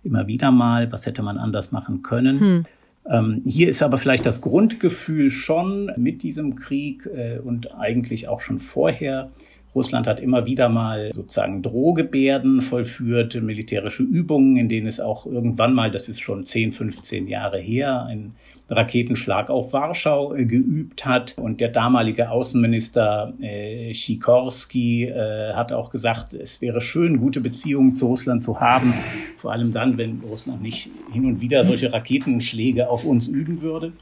immer 0.03 0.27
wieder 0.27 0.51
mal, 0.51 0.91
was 0.91 1.05
hätte 1.05 1.21
man 1.21 1.37
anders 1.37 1.71
machen 1.71 2.01
können. 2.01 2.39
Hm. 2.39 2.63
Ähm, 3.09 3.41
hier 3.45 3.69
ist 3.69 3.81
aber 3.81 3.97
vielleicht 3.97 4.25
das 4.25 4.41
Grundgefühl 4.41 5.31
schon 5.31 5.91
mit 5.97 6.23
diesem 6.23 6.55
Krieg 6.55 7.07
äh, 7.07 7.39
und 7.39 7.73
eigentlich 7.73 8.27
auch 8.27 8.39
schon 8.39 8.59
vorher 8.59 9.31
Russland 9.73 10.05
hat 10.05 10.19
immer 10.19 10.45
wieder 10.45 10.67
mal 10.67 11.11
sozusagen 11.13 11.61
Drohgebärden 11.61 12.61
vollführt, 12.61 13.41
militärische 13.41 14.03
Übungen, 14.03 14.57
in 14.57 14.67
denen 14.67 14.87
es 14.87 14.99
auch 14.99 15.25
irgendwann 15.25 15.73
mal, 15.73 15.91
das 15.91 16.09
ist 16.09 16.19
schon 16.19 16.45
10, 16.45 16.73
15 16.73 17.27
Jahre 17.27 17.57
her, 17.59 18.05
ein 18.05 18.35
Raketenschlag 18.69 19.49
auf 19.49 19.73
Warschau 19.73 20.33
äh, 20.33 20.45
geübt 20.45 21.05
hat. 21.05 21.35
Und 21.37 21.61
der 21.61 21.69
damalige 21.69 22.31
Außenminister 22.31 23.33
äh, 23.41 23.93
Sikorski 23.93 25.05
äh, 25.05 25.53
hat 25.53 25.71
auch 25.71 25.89
gesagt, 25.89 26.33
es 26.33 26.61
wäre 26.61 26.81
schön, 26.81 27.19
gute 27.19 27.41
Beziehungen 27.41 27.95
zu 27.95 28.07
Russland 28.07 28.43
zu 28.43 28.59
haben, 28.59 28.93
vor 29.35 29.51
allem 29.51 29.73
dann, 29.73 29.97
wenn 29.97 30.21
Russland 30.21 30.61
nicht 30.61 30.89
hin 31.11 31.25
und 31.25 31.41
wieder 31.41 31.65
solche 31.65 31.91
Raketenschläge 31.91 32.89
auf 32.89 33.05
uns 33.05 33.27
üben 33.27 33.61
würde. 33.61 33.93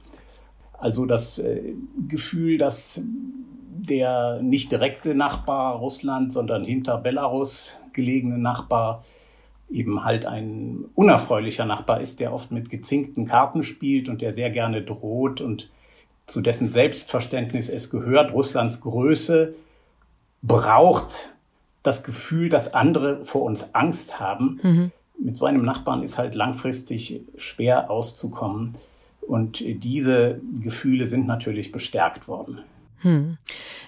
Also 0.80 1.06
das 1.06 1.40
äh, 1.40 1.74
Gefühl, 2.08 2.58
dass 2.58 3.04
der 3.90 4.42
nicht 4.42 4.72
direkte 4.72 5.16
Nachbar 5.16 5.76
Russland, 5.76 6.32
sondern 6.32 6.64
hinter 6.64 6.98
Belarus 6.98 7.78
gelegene 7.94 8.38
Nachbar 8.38 9.04
eben 9.70 10.04
halt 10.04 10.26
ein 10.26 10.86
unerfreulicher 10.96 11.66
Nachbar 11.66 12.02
ist, 12.02 12.20
der 12.20 12.34
oft 12.34 12.52
mit 12.52 12.70
gezinkten 12.70 13.26
Karten 13.26 13.64
spielt 13.64 14.10
und 14.10 14.22
der 14.22 14.34
sehr 14.34 14.50
gerne 14.50 14.82
droht 14.82 15.42
und 15.42 15.70
zu 16.26 16.42
dessen 16.42 16.68
Selbstverständnis 16.68 17.70
es 17.70 17.90
gehört, 17.90 18.34
Russlands 18.34 18.82
Größe 18.82 19.56
braucht 20.42 21.30
das 21.84 22.04
Gefühl, 22.04 22.50
dass 22.50 22.74
andere 22.74 23.26
vor 23.26 23.44
uns 23.44 23.74
Angst 23.74 24.20
haben. 24.20 24.60
Mhm. 24.62 24.92
Mit 25.20 25.36
so 25.36 25.46
einem 25.46 25.64
Nachbarn 25.64 26.04
ist 26.04 26.18
halt 26.18 26.36
langfristig 26.36 27.22
schwer 27.36 27.90
auszukommen. 27.90 28.76
Und 29.22 29.64
diese 29.66 30.40
Gefühle 30.62 31.08
sind 31.08 31.28
natürlich 31.28 31.72
bestärkt 31.72 32.28
worden. 32.28 32.60
Hm. 33.02 33.38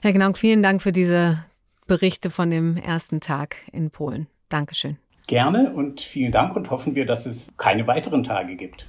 Herr 0.01 0.13
Gnauk, 0.13 0.38
vielen 0.38 0.63
Dank 0.63 0.82
für 0.82 0.91
diese 0.91 1.44
Berichte 1.88 2.30
von 2.30 2.50
dem 2.50 2.77
ersten 2.77 3.20
Tag 3.20 3.58
in 3.72 3.91
Polen. 3.91 4.27
Dankeschön. 4.50 4.98
Gerne 5.27 5.72
und 5.74 6.01
vielen 6.01 6.32
Dank 6.32 6.56
und 6.56 6.70
hoffen 6.70 6.96
wir, 6.96 7.06
dass 7.06 7.25
es 7.25 7.50
keine 7.58 7.88
weiteren 7.88 8.24
Tage 8.24 8.56
gibt. 8.56 8.88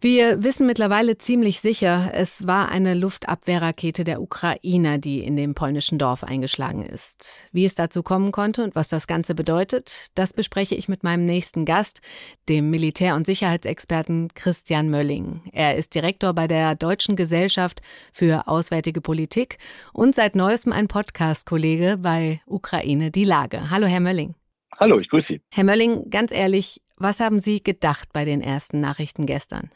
Wir 0.00 0.44
wissen 0.44 0.68
mittlerweile 0.68 1.18
ziemlich 1.18 1.58
sicher, 1.58 2.12
es 2.14 2.46
war 2.46 2.68
eine 2.68 2.94
Luftabwehrrakete 2.94 4.04
der 4.04 4.22
Ukrainer, 4.22 4.96
die 4.96 5.24
in 5.24 5.34
dem 5.34 5.56
polnischen 5.56 5.98
Dorf 5.98 6.22
eingeschlagen 6.22 6.84
ist. 6.84 7.48
Wie 7.50 7.64
es 7.64 7.74
dazu 7.74 8.04
kommen 8.04 8.30
konnte 8.30 8.62
und 8.62 8.76
was 8.76 8.86
das 8.86 9.08
Ganze 9.08 9.34
bedeutet, 9.34 10.10
das 10.14 10.32
bespreche 10.32 10.76
ich 10.76 10.86
mit 10.86 11.02
meinem 11.02 11.26
nächsten 11.26 11.64
Gast, 11.64 12.00
dem 12.48 12.70
Militär- 12.70 13.16
und 13.16 13.26
Sicherheitsexperten 13.26 14.28
Christian 14.34 14.88
Mölling. 14.88 15.42
Er 15.52 15.74
ist 15.74 15.96
Direktor 15.96 16.32
bei 16.32 16.46
der 16.46 16.76
Deutschen 16.76 17.16
Gesellschaft 17.16 17.82
für 18.12 18.46
Auswärtige 18.46 19.00
Politik 19.00 19.58
und 19.92 20.14
seit 20.14 20.36
neuestem 20.36 20.72
ein 20.72 20.86
Podcast-Kollege 20.86 21.96
bei 22.00 22.40
Ukraine 22.46 23.10
die 23.10 23.24
Lage. 23.24 23.68
Hallo, 23.70 23.88
Herr 23.88 23.98
Mölling. 23.98 24.36
Hallo, 24.78 25.00
ich 25.00 25.08
grüße 25.08 25.26
Sie. 25.26 25.40
Herr 25.50 25.64
Mölling, 25.64 26.08
ganz 26.08 26.30
ehrlich, 26.30 26.80
was 26.96 27.18
haben 27.18 27.40
Sie 27.40 27.64
gedacht 27.64 28.10
bei 28.12 28.24
den 28.24 28.40
ersten 28.40 28.78
Nachrichten 28.78 29.26
gestern? 29.26 29.70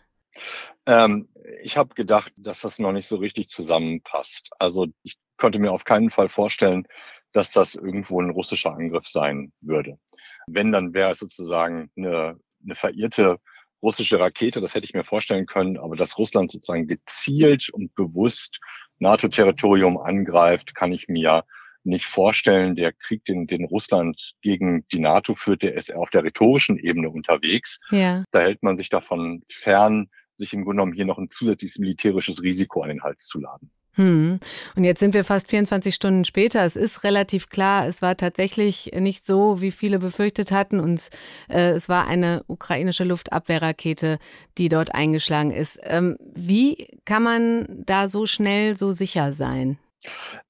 Ähm, 0.87 1.29
ich 1.63 1.77
habe 1.77 1.95
gedacht, 1.95 2.33
dass 2.37 2.61
das 2.61 2.79
noch 2.79 2.93
nicht 2.93 3.07
so 3.07 3.17
richtig 3.17 3.49
zusammenpasst. 3.49 4.51
Also 4.59 4.87
ich 5.03 5.19
konnte 5.37 5.59
mir 5.59 5.73
auf 5.73 5.85
keinen 5.85 6.11
Fall 6.11 6.29
vorstellen, 6.29 6.87
dass 7.33 7.51
das 7.51 7.75
irgendwo 7.75 8.21
ein 8.21 8.31
russischer 8.31 8.73
Angriff 8.75 9.09
sein 9.09 9.53
würde. 9.61 9.99
Wenn, 10.47 10.73
dann 10.73 10.95
wäre 10.95 11.13
es 11.13 11.19
sozusagen 11.19 11.91
eine, 11.97 12.39
eine 12.63 12.75
verirrte 12.75 13.39
russische 13.83 14.21
Rakete, 14.21 14.61
das 14.61 14.75
hätte 14.75 14.85
ich 14.85 14.95
mir 14.95 15.05
vorstellen 15.05 15.47
können, 15.47 15.77
aber 15.77 15.97
dass 15.97 16.17
Russland 16.17 16.53
sozusagen 16.53 16.87
gezielt 16.87 17.69
und 17.71 17.95
bewusst 17.95 18.61
NATO-Territorium 19.01 19.99
angreift, 19.99 20.75
kann 20.75 20.93
ich 20.93 21.09
mir 21.09 21.45
nicht 21.85 22.07
vorstellen. 22.07 22.77
Der 22.77 22.93
Krieg, 22.93 23.25
den, 23.25 23.47
den 23.47 23.65
Russland 23.65 24.35
gegen 24.41 24.87
die 24.93 25.01
NATO 25.01 25.35
führt, 25.35 25.63
der 25.63 25.75
ist 25.75 25.93
auf 25.93 26.11
der 26.11 26.23
rhetorischen 26.23 26.79
Ebene 26.79 27.11
unterwegs. 27.11 27.81
Ja. 27.91 28.25
Da 28.31 28.41
hält 28.41 28.63
man 28.63 28.77
sich 28.77 28.89
davon 28.89 29.43
fern, 29.51 30.09
sich 30.43 30.53
im 30.53 30.65
genommen 30.65 30.93
hier 30.93 31.07
noch 31.07 31.19
ein 31.19 31.31
zusätzliches 31.31 31.79
militärisches 31.79 32.43
Risiko 32.43 32.83
an 32.83 32.89
den 32.89 33.03
Hals 33.03 33.27
zu 33.27 33.41
laden. 33.41 33.71
Hm. 33.95 34.41
Und 34.75 34.85
jetzt 34.85 35.01
sind 35.01 35.13
wir 35.13 35.23
fast 35.23 35.51
24 35.51 35.95
Stunden 35.95 36.25
später. 36.25 36.65
Es 36.65 36.77
ist 36.77 37.05
relativ 37.05 37.51
klar, 37.51 37.87
es 37.87 38.01
war 38.01 38.17
tatsächlich 38.17 38.91
nicht 38.99 39.27
so, 39.27 39.61
wie 39.61 39.71
viele 39.71 39.99
befürchtet 39.99 40.51
hatten. 40.51 40.81
Und 40.81 41.11
äh, 41.49 41.71
es 41.71 41.91
war 41.91 42.07
eine 42.07 42.43
ukrainische 42.47 43.05
Luftabwehrrakete, 43.05 44.19
die 44.57 44.71
dort 44.71 44.95
eingeschlagen 44.95 45.51
ist. 45.51 45.79
Ähm, 45.83 46.17
wie 46.35 46.87
kann 47.05 47.23
man 47.23 47.67
da 47.85 48.09
so 48.09 48.27
schnell 48.27 48.75
so 48.75 48.93
sicher 48.93 49.35
sein? 49.35 49.79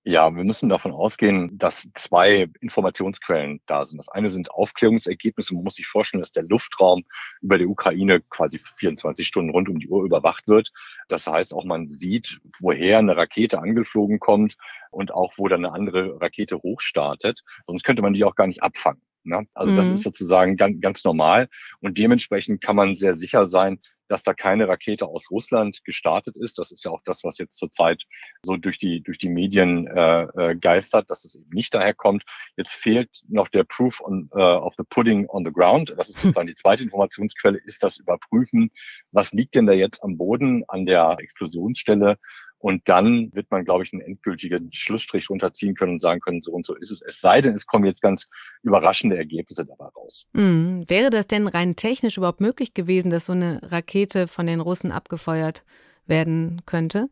Ja, 0.05 0.35
wir 0.35 0.45
müssen 0.45 0.69
davon 0.69 0.93
ausgehen, 0.93 1.59
dass 1.59 1.89
zwei 1.95 2.49
Informationsquellen 2.61 3.61
da 3.67 3.85
sind. 3.85 3.99
Das 3.99 4.09
eine 4.09 4.31
sind 4.31 4.51
Aufklärungsergebnisse. 4.51 5.55
Man 5.55 5.65
muss 5.65 5.75
sich 5.75 5.87
vorstellen, 5.87 6.23
dass 6.23 6.33
der 6.33 6.45
Luftraum 6.45 7.05
über 7.41 7.59
die 7.59 7.67
Ukraine 7.67 8.21
quasi 8.21 8.59
24 8.59 9.27
Stunden 9.27 9.51
rund 9.51 9.69
um 9.69 9.79
die 9.79 9.89
Uhr 9.89 10.05
überwacht 10.05 10.49
wird. 10.49 10.73
Das 11.09 11.27
heißt 11.27 11.55
auch, 11.55 11.65
man 11.65 11.87
sieht, 11.87 12.41
woher 12.61 12.99
eine 12.99 13.17
Rakete 13.17 13.61
angeflogen 13.61 14.19
kommt 14.19 14.57
und 14.91 15.13
auch, 15.13 15.35
wo 15.37 15.49
dann 15.49 15.65
eine 15.65 15.75
andere 15.75 16.21
Rakete 16.21 16.57
hochstartet. 16.57 17.43
Sonst 17.67 17.85
könnte 17.85 18.03
man 18.03 18.15
die 18.15 18.25
auch 18.25 18.35
gar 18.35 18.47
nicht 18.47 18.63
abfangen. 18.63 19.03
Ne? 19.25 19.47
Also 19.55 19.73
mhm. 19.73 19.77
das 19.77 19.89
ist 19.89 20.03
sozusagen 20.03 20.57
ganz, 20.57 20.81
ganz 20.81 21.05
normal 21.05 21.49
und 21.81 21.99
dementsprechend 21.99 22.61
kann 22.61 22.77
man 22.77 22.97
sehr 22.97 23.15
sicher 23.15 23.45
sein, 23.45 23.79
dass 24.09 24.23
da 24.23 24.35
keine 24.35 24.69
Rakete 24.69 25.07
aus 25.07 25.31
Russland 25.31 25.85
gestartet 25.85 26.37
ist. 26.37 26.59
Das 26.59 26.71
ist 26.71 26.85
ja 26.85 26.91
auch 26.91 27.03
das, 27.05 27.25
was 27.25 27.39
jetzt 27.39 27.59
zurzeit 27.59 28.03
so 28.45 28.57
durch 28.57 28.79
die, 28.79 29.03
durch 29.03 29.19
die 29.19 29.29
Medien 29.29 29.87
äh, 29.87 30.23
äh, 30.23 30.57
geistert, 30.57 31.11
dass 31.11 31.25
es 31.25 31.35
eben 31.35 31.51
nicht 31.53 31.75
daher 31.75 31.95
kommt. 31.95 32.25
Jetzt 32.57 32.73
fehlt 32.73 33.23
noch 33.29 33.49
der 33.49 33.65
Proof 33.65 34.01
on, 34.01 34.29
uh, 34.35 34.39
of 34.39 34.75
the 34.77 34.85
pudding 34.89 35.29
on 35.29 35.45
the 35.45 35.53
ground. 35.53 35.95
Das 35.97 36.09
ist 36.09 36.21
sozusagen 36.21 36.49
die 36.49 36.55
zweite 36.55 36.85
Informationsquelle, 36.85 37.59
ist 37.65 37.83
das 37.83 37.99
Überprüfen, 37.99 38.71
was 39.11 39.33
liegt 39.33 39.55
denn 39.55 39.67
da 39.67 39.73
jetzt 39.73 40.03
am 40.03 40.17
Boden 40.17 40.65
an 40.69 40.87
der 40.87 41.17
Explosionsstelle 41.19 42.19
und 42.63 42.89
dann 42.89 43.35
wird 43.35 43.51
man, 43.51 43.65
glaube 43.65 43.83
ich, 43.83 43.93
einen 43.93 44.03
endgültigen 44.03 44.73
Schlussstrich 44.73 45.29
runterziehen 45.29 45.75
können 45.75 45.95
und 45.95 46.01
sagen 46.01 46.21
können, 46.21 46.43
so 46.43 46.53
und 46.53 46.65
so 46.65 46.77
ist 46.77 46.93
es. 46.93 47.03
Es 47.03 47.21
sei 47.21 47.41
denn, 47.41 47.55
es 47.55 47.67
kommen 47.67 47.85
jetzt 47.85 48.01
ganz 48.01 48.29
überraschende 48.63 49.17
Ergebnisse 49.17 49.67
dabei 49.67 49.87
raus. 49.87 50.29
Mhm. 50.33 50.85
Wäre 50.87 51.11
das 51.11 51.27
denn 51.27 51.49
rein 51.49 51.75
technisch 51.75 52.17
überhaupt 52.17 52.41
möglich 52.41 52.73
gewesen, 52.73 53.11
dass 53.11 53.27
so 53.27 53.33
eine 53.33 53.59
Rakete 53.65 53.92
von 54.29 54.47
den 54.47 54.61
Russen 54.61 54.93
abgefeuert 54.93 55.63
werden 56.07 56.63
könnte? 56.67 57.09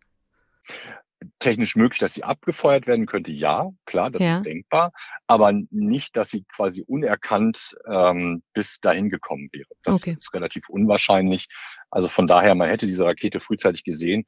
technisch 1.39 1.77
möglich, 1.77 1.99
dass 1.99 2.15
sie 2.15 2.25
abgefeuert 2.25 2.87
werden 2.87 3.07
könnte, 3.07 3.33
ja, 3.33 3.71
klar, 3.85 4.11
das 4.11 4.23
ja. 4.23 4.37
ist 4.37 4.47
denkbar, 4.47 4.93
aber 5.27 5.53
nicht, 5.71 6.17
dass 6.17 6.31
sie 6.31 6.45
quasi 6.45 6.83
unerkannt 6.87 7.77
ähm, 7.87 8.43
bis 8.53 8.81
dahin 8.81 9.11
gekommen 9.11 9.49
wäre. 9.53 9.69
Das 9.83 9.97
okay. 9.97 10.17
ist 10.19 10.33
relativ 10.33 10.69
unwahrscheinlich. 10.69 11.49
Also 11.91 12.09
von 12.09 12.27
daher, 12.27 12.55
man 12.55 12.69
hätte 12.69 12.87
diese 12.87 13.05
Rakete 13.05 13.41
frühzeitig 13.41 13.85
gesehen. 13.85 14.25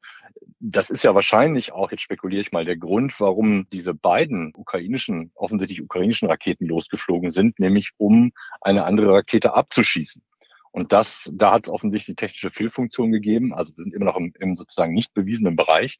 Das 0.59 0.89
ist 0.89 1.03
ja 1.03 1.15
wahrscheinlich 1.15 1.71
auch, 1.71 1.91
jetzt 1.91 2.01
spekuliere 2.01 2.41
ich 2.41 2.51
mal, 2.51 2.65
der 2.65 2.77
Grund, 2.77 3.19
warum 3.19 3.67
diese 3.71 3.93
beiden 3.93 4.53
ukrainischen, 4.55 5.31
offensichtlich 5.35 5.81
ukrainischen 5.81 6.27
Raketen 6.29 6.67
losgeflogen 6.67 7.31
sind, 7.31 7.59
nämlich 7.59 7.91
um 7.97 8.33
eine 8.61 8.85
andere 8.85 9.13
Rakete 9.13 9.53
abzuschießen. 9.55 10.21
Und 10.73 10.91
das, 10.91 11.31
da 11.31 11.51
hat 11.53 11.67
es 11.67 11.71
offensichtlich 11.71 12.15
technische 12.15 12.49
Fehlfunktion 12.49 13.11
gegeben. 13.11 13.53
Also 13.53 13.77
wir 13.77 13.83
sind 13.83 13.93
immer 13.93 14.05
noch 14.05 14.17
im, 14.17 14.33
im 14.39 14.57
sozusagen 14.57 14.93
nicht 14.93 15.13
bewiesenen 15.13 15.55
Bereich. 15.55 15.99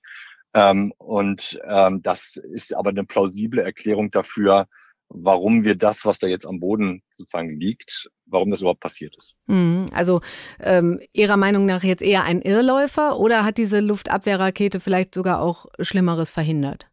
Ähm, 0.55 0.93
und 0.97 1.59
ähm, 1.67 2.01
das 2.01 2.37
ist 2.51 2.75
aber 2.75 2.89
eine 2.89 3.03
plausible 3.03 3.61
Erklärung 3.61 4.09
dafür, 4.09 4.67
warum 5.09 5.63
wir 5.63 5.75
das, 5.75 6.05
was 6.05 6.17
da 6.17 6.27
jetzt 6.27 6.47
am 6.47 6.59
Boden 6.59 7.03
sozusagen 7.13 7.59
liegt, 7.59 8.09
warum 8.25 8.49
das 8.49 8.61
überhaupt 8.61 8.79
passiert 8.79 9.15
ist. 9.17 9.35
Mhm. 9.45 9.87
Also 9.93 10.21
ähm, 10.59 10.99
Ihrer 11.13 11.37
Meinung 11.37 11.67
nach 11.67 11.83
jetzt 11.83 12.01
eher 12.01 12.23
ein 12.23 12.41
Irrläufer 12.41 13.19
oder 13.19 13.45
hat 13.45 13.59
diese 13.59 13.79
Luftabwehrrakete 13.79 14.79
vielleicht 14.79 15.13
sogar 15.13 15.39
auch 15.39 15.67
Schlimmeres 15.79 16.31
verhindert? 16.31 16.89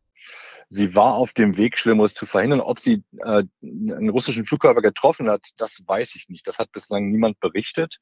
Sie 0.72 0.94
war 0.94 1.14
auf 1.14 1.32
dem 1.32 1.56
Weg, 1.56 1.76
Schlimmeres 1.76 2.14
zu 2.14 2.26
verhindern. 2.26 2.60
Ob 2.60 2.78
sie 2.78 3.02
äh, 3.18 3.42
einen 3.62 4.08
russischen 4.08 4.46
Flugkörper 4.46 4.82
getroffen 4.82 5.28
hat, 5.28 5.48
das 5.56 5.82
weiß 5.84 6.14
ich 6.14 6.28
nicht. 6.28 6.46
Das 6.46 6.58
hat 6.60 6.70
bislang 6.70 7.10
niemand 7.10 7.40
berichtet. 7.40 7.98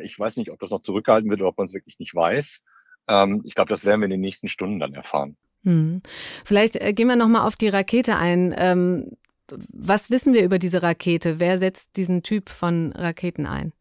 Ich 0.00 0.16
weiß 0.18 0.36
nicht, 0.36 0.50
ob 0.50 0.60
das 0.60 0.70
noch 0.70 0.82
zurückgehalten 0.82 1.28
wird 1.28 1.40
oder 1.40 1.50
ob 1.50 1.58
man 1.58 1.66
es 1.66 1.74
wirklich 1.74 1.98
nicht 1.98 2.14
weiß. 2.14 2.60
Ähm, 3.08 3.42
ich 3.44 3.54
glaube, 3.54 3.68
das 3.68 3.84
werden 3.84 4.00
wir 4.00 4.06
in 4.06 4.12
den 4.12 4.20
nächsten 4.20 4.46
Stunden 4.46 4.78
dann 4.78 4.94
erfahren. 4.94 5.36
Hm. 5.64 6.02
Vielleicht 6.44 6.76
äh, 6.76 6.92
gehen 6.92 7.08
wir 7.08 7.16
nochmal 7.16 7.46
auf 7.46 7.56
die 7.56 7.68
Rakete 7.68 8.16
ein. 8.16 8.54
Ähm, 8.56 9.16
was 9.48 10.10
wissen 10.10 10.34
wir 10.34 10.44
über 10.44 10.58
diese 10.58 10.82
Rakete? 10.82 11.40
Wer 11.40 11.58
setzt 11.58 11.96
diesen 11.96 12.22
Typ 12.22 12.48
von 12.48 12.92
Raketen 12.92 13.46
ein? 13.46 13.72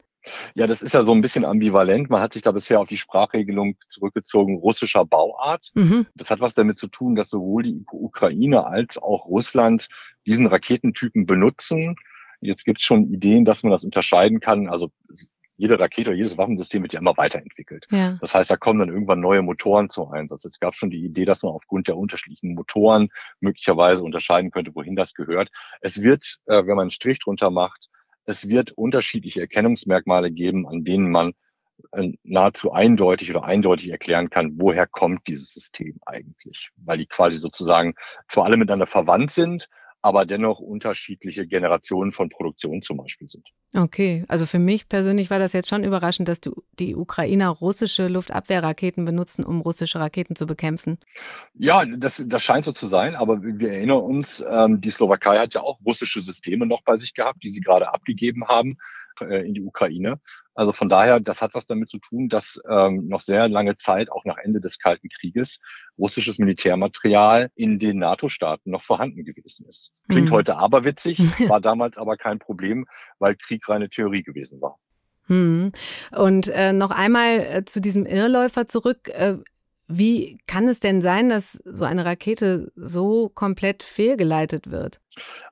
Ja, 0.55 0.67
das 0.67 0.81
ist 0.81 0.93
ja 0.93 1.03
so 1.03 1.13
ein 1.13 1.21
bisschen 1.21 1.45
ambivalent. 1.45 2.09
Man 2.09 2.21
hat 2.21 2.33
sich 2.33 2.41
da 2.41 2.51
bisher 2.51 2.79
auf 2.79 2.87
die 2.87 2.97
Sprachregelung 2.97 3.75
zurückgezogen, 3.87 4.57
russischer 4.57 5.05
Bauart. 5.05 5.71
Mhm. 5.75 6.05
Das 6.15 6.29
hat 6.29 6.39
was 6.39 6.53
damit 6.53 6.77
zu 6.77 6.87
tun, 6.87 7.15
dass 7.15 7.29
sowohl 7.29 7.63
die 7.63 7.83
Ukraine 7.91 8.65
als 8.65 8.97
auch 8.97 9.25
Russland 9.25 9.87
diesen 10.25 10.47
Raketentypen 10.47 11.25
benutzen. 11.25 11.95
Jetzt 12.41 12.65
gibt 12.65 12.79
es 12.79 12.85
schon 12.85 13.05
Ideen, 13.05 13.45
dass 13.45 13.63
man 13.63 13.71
das 13.71 13.83
unterscheiden 13.83 14.39
kann. 14.39 14.67
Also 14.67 14.91
jede 15.55 15.79
Rakete 15.79 16.09
oder 16.09 16.17
jedes 16.17 16.37
Waffensystem 16.37 16.81
wird 16.81 16.93
ja 16.93 16.99
immer 16.99 17.15
weiterentwickelt. 17.15 17.85
Ja. 17.91 18.17
Das 18.21 18.33
heißt, 18.33 18.49
da 18.49 18.57
kommen 18.57 18.79
dann 18.79 18.89
irgendwann 18.89 19.19
neue 19.19 19.41
Motoren 19.41 19.89
zum 19.89 20.11
Einsatz. 20.11 20.45
Es 20.45 20.59
gab 20.59 20.75
schon 20.75 20.89
die 20.89 21.05
Idee, 21.05 21.25
dass 21.25 21.43
man 21.43 21.53
aufgrund 21.53 21.87
der 21.87 21.97
unterschiedlichen 21.97 22.55
Motoren 22.55 23.09
möglicherweise 23.39 24.03
unterscheiden 24.03 24.51
könnte, 24.51 24.73
wohin 24.75 24.95
das 24.95 25.13
gehört. 25.13 25.49
Es 25.81 26.01
wird, 26.01 26.39
äh, 26.45 26.65
wenn 26.65 26.75
man 26.75 26.81
einen 26.81 26.89
Strich 26.89 27.19
drunter 27.19 27.49
macht, 27.49 27.89
es 28.25 28.49
wird 28.49 28.71
unterschiedliche 28.71 29.41
Erkennungsmerkmale 29.41 30.31
geben, 30.31 30.67
an 30.67 30.83
denen 30.83 31.11
man 31.11 31.33
äh, 31.91 32.13
nahezu 32.23 32.71
eindeutig 32.71 33.29
oder 33.29 33.43
eindeutig 33.43 33.89
erklären 33.89 34.29
kann, 34.29 34.53
woher 34.59 34.87
kommt 34.87 35.27
dieses 35.27 35.53
System 35.53 35.99
eigentlich. 36.05 36.69
Weil 36.77 36.97
die 36.97 37.07
quasi 37.07 37.37
sozusagen 37.37 37.95
zwar 38.27 38.45
alle 38.45 38.57
miteinander 38.57 38.87
verwandt 38.87 39.31
sind, 39.31 39.69
aber 40.03 40.25
dennoch 40.25 40.59
unterschiedliche 40.59 41.47
Generationen 41.47 42.11
von 42.11 42.27
Produktion 42.27 42.81
zum 42.81 42.97
Beispiel 42.97 43.29
sind. 43.29 43.47
Okay, 43.73 44.25
also 44.27 44.45
für 44.45 44.59
mich 44.59 44.89
persönlich 44.89 45.29
war 45.29 45.39
das 45.39 45.53
jetzt 45.53 45.69
schon 45.69 45.85
überraschend, 45.85 46.27
dass 46.27 46.41
die 46.77 46.95
Ukrainer 46.95 47.47
russische 47.47 48.09
Luftabwehrraketen 48.09 49.05
benutzen, 49.05 49.45
um 49.45 49.61
russische 49.61 49.99
Raketen 49.99 50.35
zu 50.35 50.45
bekämpfen. 50.45 50.99
Ja, 51.55 51.85
das, 51.85 52.21
das 52.27 52.43
scheint 52.43 52.65
so 52.65 52.73
zu 52.73 52.85
sein, 52.85 53.15
aber 53.15 53.41
wir 53.41 53.71
erinnern 53.71 54.01
uns, 54.01 54.43
ähm, 54.47 54.81
die 54.81 54.91
Slowakei 54.91 55.37
hat 55.37 55.53
ja 55.53 55.61
auch 55.61 55.79
russische 55.85 56.19
Systeme 56.19 56.65
noch 56.67 56.83
bei 56.83 56.97
sich 56.97 57.13
gehabt, 57.13 57.41
die 57.41 57.49
sie 57.49 57.61
gerade 57.61 57.93
abgegeben 57.93 58.45
haben 58.49 58.77
äh, 59.21 59.47
in 59.47 59.53
die 59.53 59.63
Ukraine. 59.63 60.19
Also 60.55 60.71
von 60.71 60.89
daher, 60.89 61.19
das 61.19 61.41
hat 61.41 61.53
was 61.53 61.65
damit 61.65 61.89
zu 61.89 61.99
tun, 61.99 62.29
dass 62.29 62.61
ähm, 62.69 63.07
noch 63.07 63.21
sehr 63.21 63.49
lange 63.49 63.75
Zeit, 63.77 64.11
auch 64.11 64.25
nach 64.25 64.37
Ende 64.37 64.61
des 64.61 64.79
Kalten 64.79 65.09
Krieges, 65.09 65.59
russisches 65.97 66.37
Militärmaterial 66.37 67.49
in 67.55 67.79
den 67.79 67.97
NATO-Staaten 67.97 68.69
noch 68.69 68.83
vorhanden 68.83 69.23
gewesen 69.23 69.67
ist. 69.67 70.03
Klingt 70.09 70.29
mhm. 70.29 70.33
heute 70.33 70.57
aberwitzig, 70.57 71.19
war 71.49 71.61
damals 71.61 71.97
aber 71.97 72.17
kein 72.17 72.39
Problem, 72.39 72.85
weil 73.19 73.35
Krieg 73.35 73.67
reine 73.67 73.89
Theorie 73.89 74.23
gewesen 74.23 74.61
war. 74.61 74.77
Mhm. 75.27 75.71
Und 76.11 76.49
äh, 76.49 76.73
noch 76.73 76.91
einmal 76.91 77.39
äh, 77.39 77.65
zu 77.65 77.81
diesem 77.81 78.05
Irrläufer 78.05 78.67
zurück. 78.67 79.09
Äh, 79.09 79.37
wie 79.87 80.37
kann 80.47 80.67
es 80.67 80.79
denn 80.79 81.01
sein, 81.01 81.29
dass 81.29 81.53
so 81.65 81.85
eine 81.85 82.05
Rakete 82.05 82.71
so 82.75 83.29
komplett 83.29 83.83
fehlgeleitet 83.83 84.71
wird? 84.71 84.99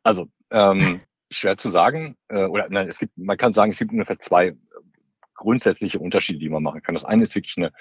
Also 0.03 0.27
ähm, 0.51 1.01
schwer 1.29 1.57
zu 1.57 1.69
sagen. 1.69 2.17
Äh, 2.27 2.45
oder 2.45 2.67
nein, 2.69 2.87
es 2.87 2.99
gibt, 2.99 3.17
man 3.17 3.37
kann 3.37 3.53
sagen, 3.53 3.71
es 3.71 3.79
gibt 3.79 3.91
ungefähr 3.91 4.19
zwei 4.19 4.55
grundsätzliche 5.35 5.99
Unterschiede, 5.99 6.39
die 6.39 6.49
man 6.49 6.63
machen 6.63 6.81
kann. 6.81 6.95
Das 6.95 7.05
eine 7.05 7.23
ist 7.23 7.35
wirklich 7.35 7.57
eine, 7.57 7.71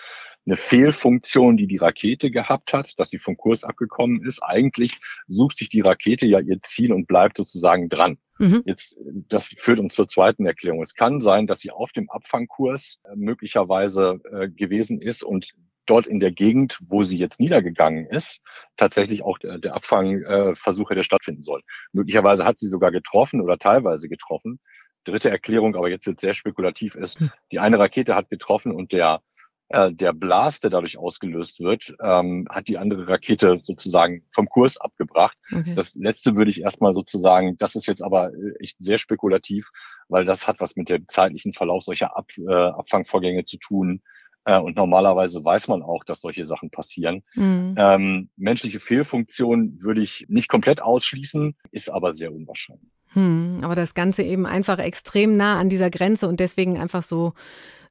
eine 0.47 0.57
Fehlfunktion, 0.57 1.57
die 1.57 1.67
die 1.67 1.77
Rakete 1.77 2.31
gehabt 2.31 2.73
hat, 2.73 2.99
dass 2.99 3.11
sie 3.11 3.19
vom 3.19 3.37
Kurs 3.37 3.65
abgekommen 3.65 4.25
ist. 4.25 4.43
Eigentlich 4.43 4.99
sucht 5.27 5.59
sich 5.59 5.69
die 5.69 5.81
Rakete 5.81 6.27
ja 6.27 6.41
ihr 6.41 6.61
Ziel 6.61 6.93
und 6.93 7.07
bleibt 7.07 7.37
sozusagen 7.37 7.89
dran. 7.89 8.19
Mhm. 8.39 8.63
Jetzt, 8.65 8.97
das 9.29 9.55
führt 9.59 9.81
uns 9.81 9.95
zur 9.95 10.09
zweiten 10.09 10.47
Erklärung. 10.47 10.83
Es 10.83 10.95
kann 10.95 11.21
sein, 11.21 11.47
dass 11.47 11.61
sie 11.61 11.71
auf 11.71 11.93
dem 11.93 12.09
Abfangkurs 12.09 12.99
äh, 13.05 13.15
möglicherweise 13.15 14.19
äh, 14.33 14.49
gewesen 14.49 15.01
ist 15.03 15.23
und 15.23 15.53
dort 15.91 16.07
in 16.07 16.21
der 16.21 16.31
Gegend, 16.31 16.79
wo 16.87 17.03
sie 17.03 17.19
jetzt 17.19 17.41
niedergegangen 17.41 18.07
ist, 18.07 18.41
tatsächlich 18.77 19.23
auch 19.23 19.39
der, 19.39 19.59
der 19.59 19.75
Abfangversuch 19.75 20.91
hätte 20.91 21.05
stattfinden 21.05 21.43
sollen. 21.43 21.63
Möglicherweise 21.93 22.45
hat 22.45 22.59
sie 22.59 22.69
sogar 22.69 22.93
getroffen 22.93 23.41
oder 23.41 23.59
teilweise 23.59 24.09
getroffen. 24.09 24.61
Dritte 25.05 25.31
Erklärung, 25.31 25.77
aber 25.77 25.89
jetzt 25.89 26.07
wird 26.07 26.21
sehr 26.21 26.35
spekulativ, 26.35 26.95
ist, 26.95 27.21
hm. 27.21 27.31
die 27.53 27.59
eine 27.59 27.79
Rakete 27.79 28.15
hat 28.15 28.29
getroffen 28.29 28.73
und 28.73 28.93
der 28.93 29.23
äh, 29.71 29.93
der 29.93 30.13
Blast, 30.13 30.65
der 30.65 30.71
dadurch 30.71 30.99
ausgelöst 30.99 31.61
wird, 31.61 31.95
ähm, 32.03 32.49
hat 32.51 32.67
die 32.67 32.77
andere 32.77 33.07
Rakete 33.07 33.61
sozusagen 33.63 34.25
vom 34.33 34.49
Kurs 34.49 34.77
abgebracht. 34.77 35.39
Okay. 35.53 35.75
Das 35.77 35.95
letzte 35.95 36.35
würde 36.35 36.51
ich 36.51 36.61
erstmal 36.61 36.93
sozusagen, 36.93 37.57
das 37.57 37.77
ist 37.77 37.87
jetzt 37.87 38.03
aber 38.03 38.33
äh, 38.35 38.55
echt 38.59 38.77
sehr 38.81 38.99
spekulativ, 38.99 39.71
weil 40.09 40.25
das 40.25 40.49
hat 40.49 40.59
was 40.59 40.75
mit 40.75 40.89
dem 40.89 41.07
zeitlichen 41.07 41.53
Verlauf 41.53 41.85
solcher 41.85 42.17
Ab, 42.17 42.27
äh, 42.37 42.53
Abfangvorgänge 42.53 43.45
zu 43.45 43.59
tun, 43.59 44.03
äh, 44.45 44.59
und 44.59 44.77
normalerweise 44.77 45.45
weiß 45.45 45.69
man 45.69 45.83
auch, 45.83 46.03
dass 46.05 46.21
solche 46.21 46.45
Sachen 46.45 46.71
passieren. 46.71 47.23
Mhm. 47.35 47.75
Ähm, 47.77 48.31
menschliche 48.37 48.81
Fehlfunktion 48.81 49.81
würde 49.81 50.01
ich 50.01 50.27
nicht 50.29 50.49
komplett 50.49 50.83
ausschließen, 50.83 51.57
ist 51.71 51.91
aber 51.91 52.13
sehr 52.13 52.33
unwahrscheinlich. 52.33 52.91
Hm, 53.13 53.61
aber 53.63 53.75
das 53.75 53.95
Ganze 53.95 54.23
eben 54.23 54.47
einfach 54.47 54.79
extrem 54.79 55.37
nah 55.37 55.59
an 55.59 55.69
dieser 55.69 55.91
Grenze 55.91 56.29
und 56.29 56.41
deswegen 56.41 56.79
einfach 56.79 57.03
so 57.03 57.33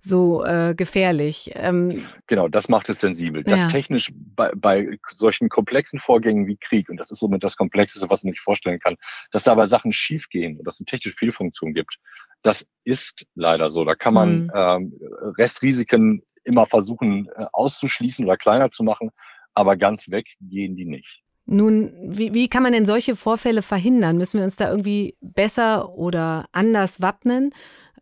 so 0.01 0.45
äh, 0.45 0.75
gefährlich. 0.75 1.51
Ähm, 1.55 2.05
genau, 2.27 2.47
das 2.47 2.69
macht 2.69 2.89
es 2.89 3.01
sensibel. 3.01 3.43
Das 3.43 3.59
ja. 3.59 3.67
technisch 3.67 4.11
bei, 4.15 4.51
bei 4.55 4.97
solchen 5.11 5.49
komplexen 5.49 5.99
Vorgängen 5.99 6.47
wie 6.47 6.57
Krieg, 6.57 6.89
und 6.89 6.97
das 6.97 7.11
ist 7.11 7.19
somit 7.19 7.43
das 7.43 7.57
Komplexeste, 7.57 8.09
was 8.09 8.23
man 8.23 8.31
sich 8.31 8.41
vorstellen 8.41 8.79
kann, 8.79 8.95
dass 9.31 9.43
dabei 9.43 9.65
Sachen 9.65 9.91
schiefgehen 9.91 10.57
und 10.57 10.65
dass 10.65 10.75
es 10.75 10.81
eine 10.81 10.85
technische 10.85 11.17
Fehlfunktion 11.17 11.73
gibt, 11.73 11.97
das 12.41 12.65
ist 12.85 13.25
leider 13.35 13.69
so. 13.69 13.83
Da 13.83 13.95
kann 13.95 14.13
man 14.13 14.43
mhm. 14.43 14.51
ähm, 14.55 14.99
Restrisiken 15.38 16.23
immer 16.45 16.65
versuchen 16.65 17.27
äh, 17.35 17.45
auszuschließen 17.51 18.23
oder 18.25 18.38
kleiner 18.38 18.71
zu 18.71 18.83
machen, 18.83 19.09
aber 19.53 19.75
ganz 19.75 20.09
weg 20.09 20.27
gehen 20.39 20.77
die 20.77 20.85
nicht. 20.85 21.21
Nun, 21.51 21.91
wie, 22.03 22.36
wie 22.36 22.48
kann 22.48 22.62
man 22.62 22.74
denn 22.74 22.86
solche 22.86 23.15
Vorfälle 23.15 23.63
verhindern? 23.63 24.18
Müssen 24.18 24.38
wir 24.38 24.44
uns 24.44 24.56
da 24.56 24.70
irgendwie 24.70 25.18
besser 25.20 25.98
oder 25.98 26.45
anders 26.52 27.02
wappnen? 27.02 27.56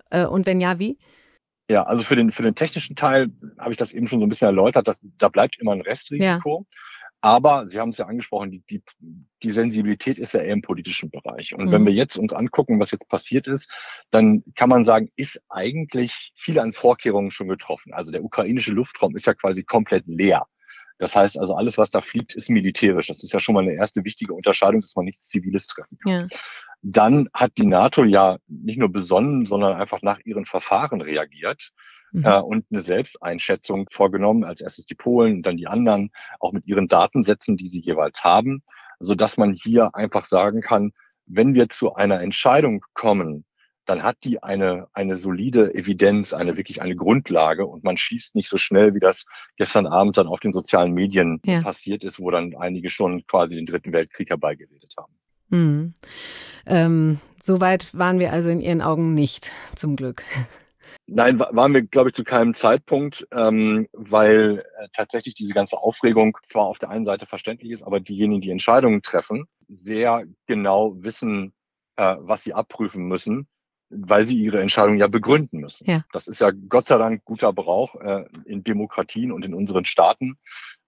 Äh, 0.10 0.26
und 0.26 0.46
wenn 0.46 0.60
ja, 0.60 0.80
wie? 0.80 0.98
Ja, 1.70 1.84
also 1.84 2.04
für 2.04 2.18
den, 2.18 2.32
für 2.32 2.44
den 2.44 2.56
technischen 2.56 2.98
Teil 2.98 3.30
habe 3.58 3.72
ich 3.72 3.78
das 3.78 3.94
eben 3.94 4.08
schon 4.08 4.20
so 4.20 4.26
ein 4.26 4.30
bisschen 4.30 4.48
erläutert, 4.48 4.88
dass, 4.88 5.00
da 5.18 5.30
bleibt 5.30 5.60
immer 5.60 5.72
ein 5.72 5.82
Restrisiko. 5.82 6.66
Ja. 6.70 6.78
Aber 7.22 7.68
Sie 7.68 7.80
haben 7.80 7.90
es 7.90 7.98
ja 7.98 8.06
angesprochen, 8.06 8.52
die, 8.52 8.64
die, 8.70 8.84
die 9.44 9.52
Sensibilität 9.52 10.20
ist 10.20 10.34
ja 10.34 10.42
eher 10.42 10.54
im 10.54 10.62
politischen 10.62 11.10
Bereich. 11.10 11.56
Und 11.56 11.68
mhm. 11.68 11.72
wenn 11.72 11.86
wir 11.86 11.94
jetzt 11.94 12.18
uns 12.18 12.34
angucken, 12.34 12.82
was 12.82 12.92
jetzt 12.92 13.08
passiert 13.08 13.48
ist, 13.48 13.72
dann 14.12 14.44
kann 14.56 14.70
man 14.70 14.84
sagen, 14.84 15.10
ist 15.16 15.42
eigentlich 15.48 16.34
viel 16.36 16.60
an 16.60 16.74
Vorkehrungen 16.74 17.32
schon 17.32 17.48
getroffen. 17.48 17.94
Also 17.94 18.12
der 18.12 18.26
ukrainische 18.26 18.74
Luftraum 18.74 19.16
ist 19.16 19.26
ja 19.26 19.34
quasi 19.34 19.64
komplett 19.64 20.06
leer. 20.06 20.46
Das 20.98 21.16
heißt 21.16 21.40
also, 21.40 21.56
alles, 21.56 21.78
was 21.78 21.92
da 21.92 22.02
fliegt, 22.02 22.36
ist 22.36 22.50
militärisch. 22.50 23.08
Das 23.08 23.24
ist 23.24 23.34
ja 23.34 23.40
schon 23.40 23.54
mal 23.54 23.64
eine 23.64 23.74
erste 23.74 24.04
wichtige 24.04 24.34
Unterscheidung, 24.34 24.82
dass 24.82 24.96
man 24.96 25.06
nichts 25.06 25.30
Ziviles 25.30 25.68
treffen 25.68 25.98
kann. 26.00 26.12
Ja. 26.12 26.28
Dann 26.82 27.30
hat 27.34 27.54
die 27.58 27.66
NATO 27.66 28.04
ja 28.04 28.38
nicht 28.48 28.80
nur 28.80 28.92
besonnen, 28.92 29.46
sondern 29.46 29.80
einfach 29.80 30.02
nach 30.02 30.20
ihren 30.26 30.46
Verfahren 30.46 31.02
reagiert 31.02 31.72
mhm. 32.12 32.26
äh, 32.26 32.40
und 32.40 32.66
eine 32.72 32.82
Selbsteinschätzung 32.82 33.88
vorgenommen. 33.92 34.44
Als 34.44 34.62
erstes 34.62 34.86
die 34.86 34.96
Polen, 34.96 35.44
dann 35.44 35.58
die 35.58 35.68
anderen, 35.68 36.12
auch 36.40 36.52
mit 36.52 36.66
ihren 36.66 36.88
Datensätzen, 36.88 37.58
die 37.58 37.68
sie 37.68 37.82
jeweils 37.82 38.24
haben, 38.24 38.64
so 39.00 39.16
dass 39.16 39.38
man 39.38 39.54
hier 39.54 39.94
einfach 39.96 40.26
sagen 40.26 40.62
kann, 40.62 40.92
wenn 41.26 41.56
wir 41.56 41.70
zu 41.70 41.94
einer 41.94 42.22
Entscheidung 42.22 42.84
kommen, 42.94 43.46
dann 43.88 44.04
hat 44.04 44.18
die 44.24 44.44
eine, 44.44 44.88
eine 44.94 45.16
solide 45.16 45.74
Evidenz, 45.74 46.34
eine 46.34 46.58
wirklich 46.58 46.82
eine 46.82 46.96
Grundlage 46.96 47.66
und 47.66 47.84
man 47.84 47.98
schießt 47.98 48.36
nicht 48.36 48.50
so 48.50 48.58
schnell, 48.58 48.94
wie 48.94 49.00
das 49.00 49.26
gestern 49.56 49.88
Abend 49.88 50.18
dann 50.18 50.28
auf 50.28 50.42
den 50.42 50.54
sozialen 50.54 50.92
Medien 50.94 51.42
ja. 51.46 51.62
passiert 51.62 52.04
ist, 52.04 52.20
wo 52.20 52.30
dann 52.30 52.56
einige 52.58 52.90
schon 52.90 53.26
quasi 53.26 53.56
den 53.56 53.66
Dritten 53.66 53.94
Weltkrieg 53.94 54.30
herbeigeredet 54.30 54.94
haben. 54.98 55.14
Hm. 55.50 55.94
Ähm, 56.66 57.20
Soweit 57.42 57.98
waren 57.98 58.20
wir 58.20 58.34
also 58.34 58.50
in 58.50 58.60
Ihren 58.60 58.82
Augen 58.82 59.14
nicht, 59.14 59.52
zum 59.76 59.96
Glück. 59.96 60.24
Nein, 61.06 61.40
waren 61.40 61.74
wir, 61.74 61.84
glaube 61.84 62.10
ich, 62.10 62.16
zu 62.16 62.26
keinem 62.26 62.54
Zeitpunkt, 62.54 63.26
ähm, 63.32 63.88
weil 63.94 64.66
äh, 64.80 64.88
tatsächlich 64.92 65.36
diese 65.36 65.54
ganze 65.54 65.78
Aufregung 65.78 66.38
zwar 66.50 66.66
auf 66.66 66.80
der 66.80 66.90
einen 66.90 67.06
Seite 67.06 67.26
verständlich 67.26 67.72
ist, 67.72 67.84
aber 67.84 68.02
diejenigen, 68.02 68.42
die 68.42 68.52
Entscheidungen 68.52 69.02
treffen, 69.02 69.46
sehr 69.70 70.26
genau 70.48 70.96
wissen, 71.02 71.54
äh, 71.96 72.16
was 72.20 72.44
sie 72.44 72.54
abprüfen 72.54 73.08
müssen 73.08 73.48
weil 73.90 74.26
sie 74.26 74.38
ihre 74.38 74.62
Entscheidung 74.62 74.98
ja 74.98 75.08
begründen 75.08 75.60
müssen. 75.60 75.90
Ja. 75.90 76.04
Das 76.12 76.28
ist 76.28 76.42
ja 76.42 76.52
Gott 76.52 76.88
sei 76.88 76.98
Dank 76.98 77.24
guter 77.26 77.54
Brauch 77.54 77.96
äh, 77.96 78.26
in 78.46 78.64
Demokratien 78.64 79.32
und 79.32 79.46
in 79.46 79.54
unseren 79.54 79.86
Staaten. 79.86 80.38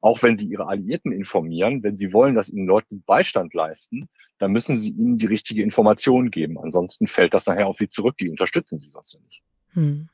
Auch 0.02 0.24
wenn 0.24 0.38
sie 0.38 0.48
ihre 0.48 0.68
Alliierten 0.68 1.12
informieren, 1.12 1.84
wenn 1.84 1.98
sie 1.98 2.14
wollen, 2.14 2.36
dass 2.36 2.50
ihnen 2.50 2.68
Leute 2.68 2.88
Beistand 2.92 3.54
leisten, 3.54 4.08
dann 4.38 4.52
müssen 4.52 4.80
sie 4.80 4.90
ihnen 4.90 5.18
die 5.18 5.26
richtige 5.26 5.62
Information 5.62 6.32
geben. 6.32 6.58
Ansonsten 6.58 7.08
fällt 7.08 7.34
das 7.34 7.46
nachher 7.48 7.68
auf 7.68 7.78
sie 7.78 7.90
zurück. 7.90 8.18
Die 8.18 8.30
unterstützen 8.30 8.80
sie 8.80 8.90
sonst 8.90 9.20
nicht. 9.22 9.42
Hm. 9.74 10.10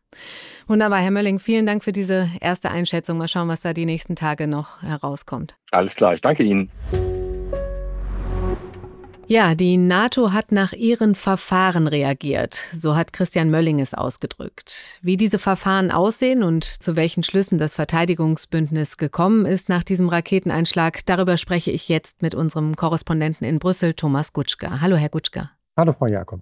Wunderbar, 0.68 1.00
Herr 1.00 1.12
Mölling, 1.12 1.40
vielen 1.40 1.66
Dank 1.66 1.84
für 1.84 1.92
diese 1.92 2.30
erste 2.42 2.72
Einschätzung. 2.72 3.18
Mal 3.18 3.28
schauen, 3.28 3.48
was 3.48 3.62
da 3.62 3.74
die 3.74 3.86
nächsten 3.86 4.16
Tage 4.16 4.48
noch 4.48 4.82
herauskommt. 4.82 5.56
Alles 5.72 5.96
klar, 5.96 6.14
ich 6.14 6.22
danke 6.22 6.44
Ihnen. 6.44 6.72
Ja, 9.28 9.56
die 9.56 9.78
NATO 9.78 10.34
hat 10.34 10.52
nach 10.52 10.72
ihren 10.74 11.16
Verfahren 11.16 11.88
reagiert, 11.88 12.60
so 12.72 12.96
hat 12.96 13.12
Christian 13.12 13.50
Mölling 13.50 13.80
es 13.80 13.96
ausgedrückt. 13.96 15.00
Wie 15.02 15.18
diese 15.18 15.40
Verfahren 15.40 15.90
aussehen 15.90 16.44
und 16.44 16.64
zu 16.64 16.96
welchen 16.96 17.24
Schlüssen 17.24 17.58
das 17.58 17.74
Verteidigungsbündnis 17.74 18.98
gekommen 18.98 19.48
ist 19.48 19.68
nach 19.68 19.84
diesem 19.84 20.10
Raketeneinschlag, 20.10 21.04
darüber 21.08 21.38
spreche 21.38 21.72
ich 21.72 21.90
jetzt 21.90 22.22
mit 22.22 22.36
unserem 22.36 22.76
Korrespondenten 22.76 23.48
in 23.48 23.58
Brüssel, 23.58 23.96
Thomas 23.96 24.32
Gutschka. 24.32 24.80
Hallo, 24.80 24.96
Herr 24.96 25.10
Gutschka. 25.10 25.50
Hallo, 25.76 25.94
Frau 25.94 26.06
Jakob. 26.06 26.42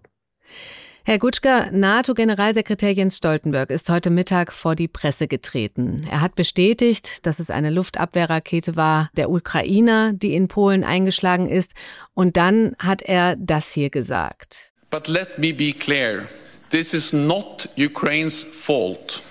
Herr 1.05 1.19
Gutschka, 1.19 1.69
NATO-Generalsekretär 1.71 2.93
Jens 2.93 3.17
Stoltenberg 3.17 3.71
ist 3.71 3.89
heute 3.89 4.09
Mittag 4.09 4.53
vor 4.53 4.75
die 4.75 4.87
Presse 4.87 5.27
getreten. 5.27 5.97
Er 6.09 6.21
hat 6.21 6.35
bestätigt, 6.35 7.25
dass 7.25 7.39
es 7.39 7.49
eine 7.49 7.71
Luftabwehrrakete 7.71 8.77
war 8.77 9.09
der 9.17 9.29
Ukrainer, 9.29 10.13
die 10.13 10.33
in 10.33 10.47
Polen 10.47 10.85
eingeschlagen 10.85 11.49
ist. 11.49 11.73
Und 12.13 12.37
dann 12.37 12.73
hat 12.79 13.01
er 13.01 13.35
das 13.35 13.73
hier 13.73 13.89
gesagt. 13.89 14.71
But 14.89 15.09
let 15.09 15.37
me 15.37 15.53
be 15.53 15.73
clear. 15.73 16.23
this 16.69 16.93
is 16.93 17.11
not 17.13 17.67
Ukraine's 17.77 18.41
fault. 18.41 19.21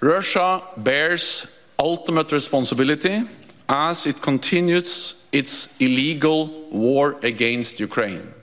Russia 0.00 0.62
bears 0.76 1.48
ultimate 1.78 2.30
responsibility 2.30 3.22
as 3.68 4.06
it 4.06 4.20
continues 4.20 5.16
its 5.32 5.74
illegal 5.80 6.50
war 6.70 7.16
against 7.24 7.80
Ukraine. 7.80 8.41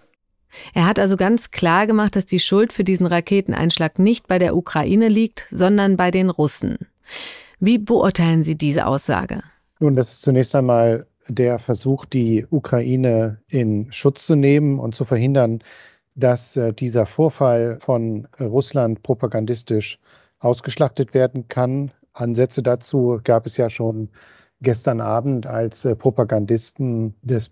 Er 0.73 0.85
hat 0.85 0.99
also 0.99 1.17
ganz 1.17 1.51
klar 1.51 1.87
gemacht, 1.87 2.15
dass 2.15 2.25
die 2.25 2.39
Schuld 2.39 2.73
für 2.73 2.83
diesen 2.83 3.05
Raketeneinschlag 3.05 3.99
nicht 3.99 4.27
bei 4.27 4.39
der 4.39 4.55
Ukraine 4.55 5.07
liegt, 5.07 5.47
sondern 5.51 5.97
bei 5.97 6.11
den 6.11 6.29
Russen. 6.29 6.77
Wie 7.59 7.77
beurteilen 7.77 8.43
Sie 8.43 8.57
diese 8.57 8.85
Aussage? 8.85 9.41
Nun, 9.79 9.95
das 9.95 10.11
ist 10.11 10.21
zunächst 10.21 10.55
einmal 10.55 11.07
der 11.27 11.59
Versuch, 11.59 12.05
die 12.05 12.45
Ukraine 12.49 13.39
in 13.47 13.91
Schutz 13.91 14.25
zu 14.25 14.35
nehmen 14.35 14.79
und 14.79 14.95
zu 14.95 15.05
verhindern, 15.05 15.61
dass 16.15 16.55
äh, 16.55 16.73
dieser 16.73 17.05
Vorfall 17.05 17.79
von 17.81 18.27
Russland 18.39 19.03
propagandistisch 19.03 19.99
ausgeschlachtet 20.39 21.13
werden 21.13 21.47
kann. 21.47 21.91
Ansätze 22.13 22.63
dazu 22.63 23.19
gab 23.23 23.45
es 23.45 23.57
ja 23.57 23.69
schon 23.69 24.09
gestern 24.61 25.01
Abend, 25.01 25.45
als 25.45 25.85
äh, 25.85 25.95
Propagandisten 25.95 27.13
des 27.21 27.49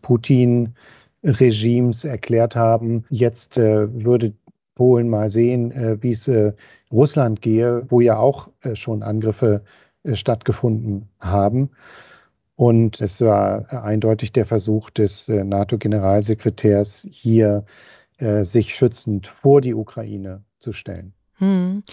Putin-Regimes 1.21 2.03
erklärt 2.03 2.55
haben, 2.55 3.05
jetzt 3.09 3.57
äh, 3.57 4.03
würde 4.03 4.33
Polen 4.75 5.09
mal 5.09 5.29
sehen, 5.29 5.71
äh, 5.71 6.01
wie 6.01 6.11
es 6.11 6.27
äh, 6.27 6.53
Russland 6.91 7.41
gehe, 7.41 7.85
wo 7.89 7.99
ja 7.99 8.17
auch 8.17 8.49
äh, 8.61 8.75
schon 8.75 9.03
Angriffe 9.03 9.63
stattgefunden 10.13 11.09
haben. 11.19 11.71
Und 12.55 13.01
es 13.01 13.19
war 13.19 13.83
eindeutig 13.83 14.31
der 14.31 14.45
Versuch 14.45 14.89
des 14.89 15.27
NATO-Generalsekretärs, 15.27 17.05
hier 17.11 17.65
sich 18.17 18.73
schützend 18.73 19.27
vor 19.27 19.59
die 19.59 19.75
Ukraine 19.75 20.45
zu 20.57 20.71
stellen. 20.71 21.13
Hm. 21.39 21.83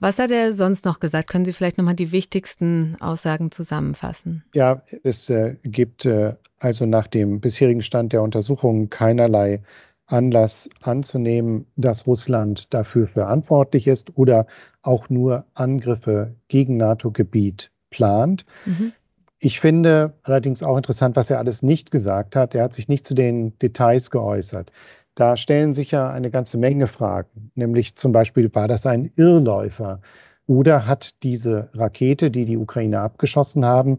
Was 0.00 0.18
hat 0.18 0.30
er 0.30 0.52
sonst 0.52 0.84
noch 0.84 1.00
gesagt? 1.00 1.28
Können 1.28 1.44
Sie 1.44 1.52
vielleicht 1.52 1.78
nochmal 1.78 1.94
die 1.94 2.12
wichtigsten 2.12 2.96
Aussagen 3.00 3.50
zusammenfassen? 3.50 4.44
Ja, 4.54 4.82
es 5.02 5.28
äh, 5.28 5.56
gibt 5.62 6.06
äh, 6.06 6.34
also 6.58 6.86
nach 6.86 7.06
dem 7.06 7.40
bisherigen 7.40 7.82
Stand 7.82 8.12
der 8.12 8.22
Untersuchungen 8.22 8.88
keinerlei 8.90 9.62
Anlass 10.06 10.68
anzunehmen, 10.80 11.66
dass 11.76 12.06
Russland 12.06 12.66
dafür 12.72 13.08
verantwortlich 13.08 13.86
ist 13.86 14.16
oder 14.16 14.46
auch 14.82 15.08
nur 15.08 15.46
Angriffe 15.54 16.34
gegen 16.48 16.76
NATO-Gebiet 16.76 17.70
plant. 17.90 18.44
Mhm. 18.66 18.92
Ich 19.38 19.60
finde 19.60 20.14
allerdings 20.22 20.62
auch 20.62 20.76
interessant, 20.76 21.16
was 21.16 21.30
er 21.30 21.38
alles 21.38 21.62
nicht 21.62 21.90
gesagt 21.90 22.36
hat. 22.36 22.54
Er 22.54 22.64
hat 22.64 22.74
sich 22.74 22.88
nicht 22.88 23.06
zu 23.06 23.14
den 23.14 23.58
Details 23.58 24.10
geäußert. 24.10 24.72
Da 25.14 25.36
stellen 25.36 25.74
sich 25.74 25.92
ja 25.92 26.10
eine 26.10 26.30
ganze 26.30 26.58
Menge 26.58 26.86
Fragen, 26.86 27.50
nämlich 27.54 27.94
zum 27.96 28.12
Beispiel, 28.12 28.52
war 28.54 28.68
das 28.68 28.86
ein 28.86 29.12
Irrläufer 29.16 30.00
oder 30.46 30.86
hat 30.86 31.22
diese 31.22 31.70
Rakete, 31.74 32.30
die 32.30 32.44
die 32.44 32.56
Ukraine 32.58 33.00
abgeschossen 33.00 33.64
haben, 33.64 33.98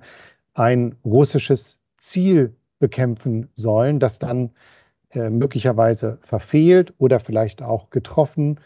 ein 0.53 0.95
russisches 1.05 1.79
Ziel 1.97 2.55
bekämpfen 2.79 3.49
sollen, 3.55 3.99
das 3.99 4.19
dann 4.19 4.51
äh, 5.11 5.29
möglicherweise 5.29 6.19
verfehlt 6.21 6.93
oder 6.97 7.19
vielleicht 7.19 7.61
auch 7.61 7.89
getroffen. 7.89 8.59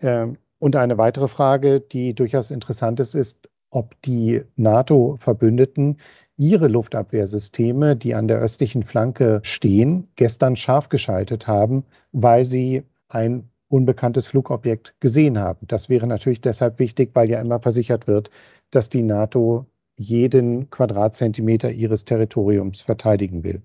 Ähm, 0.00 0.36
und 0.58 0.76
eine 0.76 0.98
weitere 0.98 1.28
Frage, 1.28 1.80
die 1.80 2.14
durchaus 2.14 2.50
interessant 2.50 3.00
ist, 3.00 3.14
ist, 3.14 3.48
ob 3.70 4.00
die 4.02 4.42
NATO-Verbündeten 4.56 5.98
ihre 6.36 6.68
Luftabwehrsysteme, 6.68 7.96
die 7.96 8.14
an 8.14 8.28
der 8.28 8.38
östlichen 8.38 8.82
Flanke 8.82 9.40
stehen, 9.42 10.08
gestern 10.16 10.56
scharf 10.56 10.88
geschaltet 10.88 11.46
haben, 11.46 11.84
weil 12.12 12.44
sie 12.44 12.82
ein 13.08 13.48
unbekanntes 13.68 14.26
Flugobjekt 14.26 14.94
gesehen 15.00 15.38
haben. 15.38 15.66
Das 15.66 15.88
wäre 15.88 16.06
natürlich 16.06 16.40
deshalb 16.40 16.78
wichtig, 16.78 17.10
weil 17.14 17.30
ja 17.30 17.40
immer 17.40 17.60
versichert 17.60 18.06
wird, 18.06 18.30
dass 18.70 18.90
die 18.90 19.02
NATO 19.02 19.66
jeden 19.96 20.70
Quadratzentimeter 20.70 21.70
ihres 21.70 22.04
Territoriums 22.04 22.82
verteidigen 22.82 23.42
will. 23.42 23.62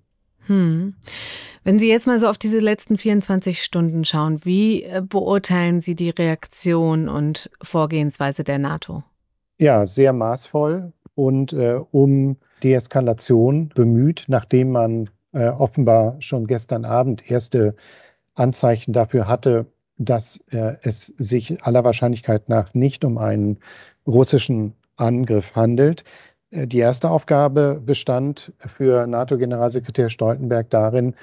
Hm. 0.47 0.95
Wenn 1.63 1.77
Sie 1.77 1.89
jetzt 1.89 2.07
mal 2.07 2.19
so 2.19 2.27
auf 2.27 2.37
diese 2.37 2.59
letzten 2.59 2.97
24 2.97 3.61
Stunden 3.63 4.05
schauen, 4.05 4.39
wie 4.43 4.83
äh, 4.83 5.01
beurteilen 5.07 5.81
Sie 5.81 5.93
die 5.93 6.09
Reaktion 6.09 7.09
und 7.09 7.51
Vorgehensweise 7.61 8.43
der 8.43 8.57
NATO? 8.57 9.03
Ja, 9.59 9.85
sehr 9.85 10.13
maßvoll 10.13 10.91
und 11.15 11.53
äh, 11.53 11.79
um 11.91 12.37
Deeskalation 12.63 13.69
bemüht, 13.69 14.25
nachdem 14.27 14.71
man 14.71 15.09
äh, 15.33 15.47
offenbar 15.47 16.21
schon 16.21 16.47
gestern 16.47 16.85
Abend 16.85 17.29
erste 17.29 17.75
Anzeichen 18.35 18.93
dafür 18.93 19.27
hatte, 19.27 19.65
dass 19.97 20.39
äh, 20.51 20.75
es 20.81 21.13
sich 21.17 21.63
aller 21.63 21.83
Wahrscheinlichkeit 21.83 22.49
nach 22.49 22.73
nicht 22.73 23.05
um 23.05 23.17
einen 23.17 23.59
russischen 24.07 24.73
Angriff 24.95 25.55
handelt. 25.55 26.03
Äh, 26.49 26.67
die 26.67 26.79
erste 26.79 27.09
Aufgabe 27.09 27.81
bestand 27.85 28.53
für 28.65 29.07
NATO-Generalsekretär 29.07 30.09
Stoltenberg 30.09 30.69
darin, 30.69 31.15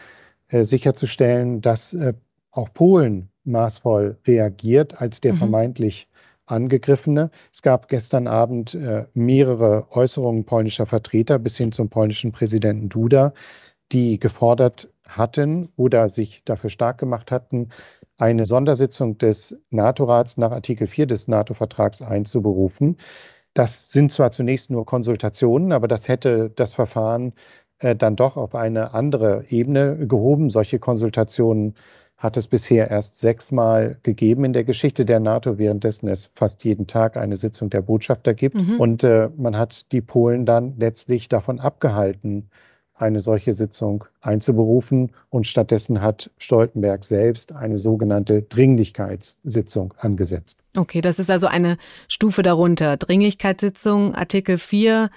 äh, 0.49 0.65
sicherzustellen, 0.65 1.61
dass 1.61 1.93
äh, 1.95 2.15
auch 2.51 2.73
Polen 2.73 3.31
maßvoll 3.45 4.19
reagiert 4.27 5.01
als 5.01 5.21
der 5.21 5.35
mhm. 5.35 5.39
vermeintlich 5.39 6.08
Angegriffene. 6.51 7.31
Es 7.53 7.63
gab 7.63 7.89
gestern 7.89 8.27
Abend 8.27 8.75
äh, 8.75 9.07
mehrere 9.15 9.87
Äußerungen 9.91 10.45
polnischer 10.45 10.87
Vertreter 10.87 11.39
bis 11.39 11.57
hin 11.57 11.73
zum 11.73 11.89
polnischen 11.89 12.33
Präsidenten 12.33 12.89
Duda, 12.89 13.33
die 13.93 14.19
gefordert 14.19 14.89
hatten 15.05 15.71
oder 15.77 16.09
sich 16.09 16.43
dafür 16.45 16.71
stark 16.71 16.99
gemacht 16.99 17.31
hatten, 17.31 17.71
eine 18.19 18.45
Sondersitzung 18.45 19.17
des 19.19 19.57
NATO-Rats 19.71 20.37
nach 20.37 20.51
Artikel 20.51 20.87
4 20.87 21.07
des 21.07 21.29
NATO-Vertrags 21.29 22.03
einzuberufen. 22.03 22.99
Das 23.55 23.91
sind 23.91 24.13
zwar 24.13 24.31
zunächst 24.31 24.71
nur 24.71 24.87
Konsultationen, 24.87 25.73
aber 25.73 25.89
das 25.89 26.09
hätte 26.09 26.51
das 26.51 26.75
Verfahren 26.75 27.33
äh, 27.79 27.97
dann 27.97 28.17
doch 28.17 28.37
auf 28.37 28.55
eine 28.55 28.95
andere 28.95 29.45
Ebene 29.49 30.07
gehoben. 30.07 30.51
Solche 30.51 30.79
Konsultationen 30.79 31.75
hat 32.19 32.37
es 32.37 32.49
bisher 32.49 32.91
erst 32.91 33.19
sechsmal 33.19 33.97
gegeben 34.03 34.45
in 34.45 34.53
der 34.53 34.65
Geschichte 34.65 35.05
der 35.05 35.21
NATO, 35.21 35.57
währenddessen 35.57 36.09
es 36.09 36.31
fast 36.35 36.65
jeden 36.65 36.89
Tag 36.89 37.17
eine 37.17 37.37
Sitzung 37.37 37.71
der 37.71 37.81
Botschafter 37.81 38.35
gibt. 38.35 38.57
Mhm. 38.57 38.81
Und 38.81 39.05
äh, 39.05 39.31
man 39.37 39.57
hat 39.57 39.93
die 39.93 40.01
Polen 40.01 40.45
dann 40.45 40.75
letztlich 40.77 41.29
davon 41.29 41.61
abgehalten, 41.61 42.51
eine 42.95 43.21
solche 43.21 43.55
Sitzung 43.55 44.05
einzuberufen. 44.21 45.13
Und 45.31 45.47
stattdessen 45.47 46.03
hat 46.03 46.31
Stoltenberg 46.39 47.05
selbst 47.05 47.53
eine 47.53 47.79
sogenannte 47.79 48.43
Dringlichkeitssitzung 48.43 49.95
angesetzt. 49.97 50.59
Okay, 50.77 51.01
das 51.01 51.21
ist 51.21 51.31
also 51.31 51.47
eine 51.47 51.77
Stufe 52.09 52.43
darunter. 52.43 52.97
Dringlichkeitssitzung, 52.97 54.17
Artikel 54.17 54.59
4 54.59 55.11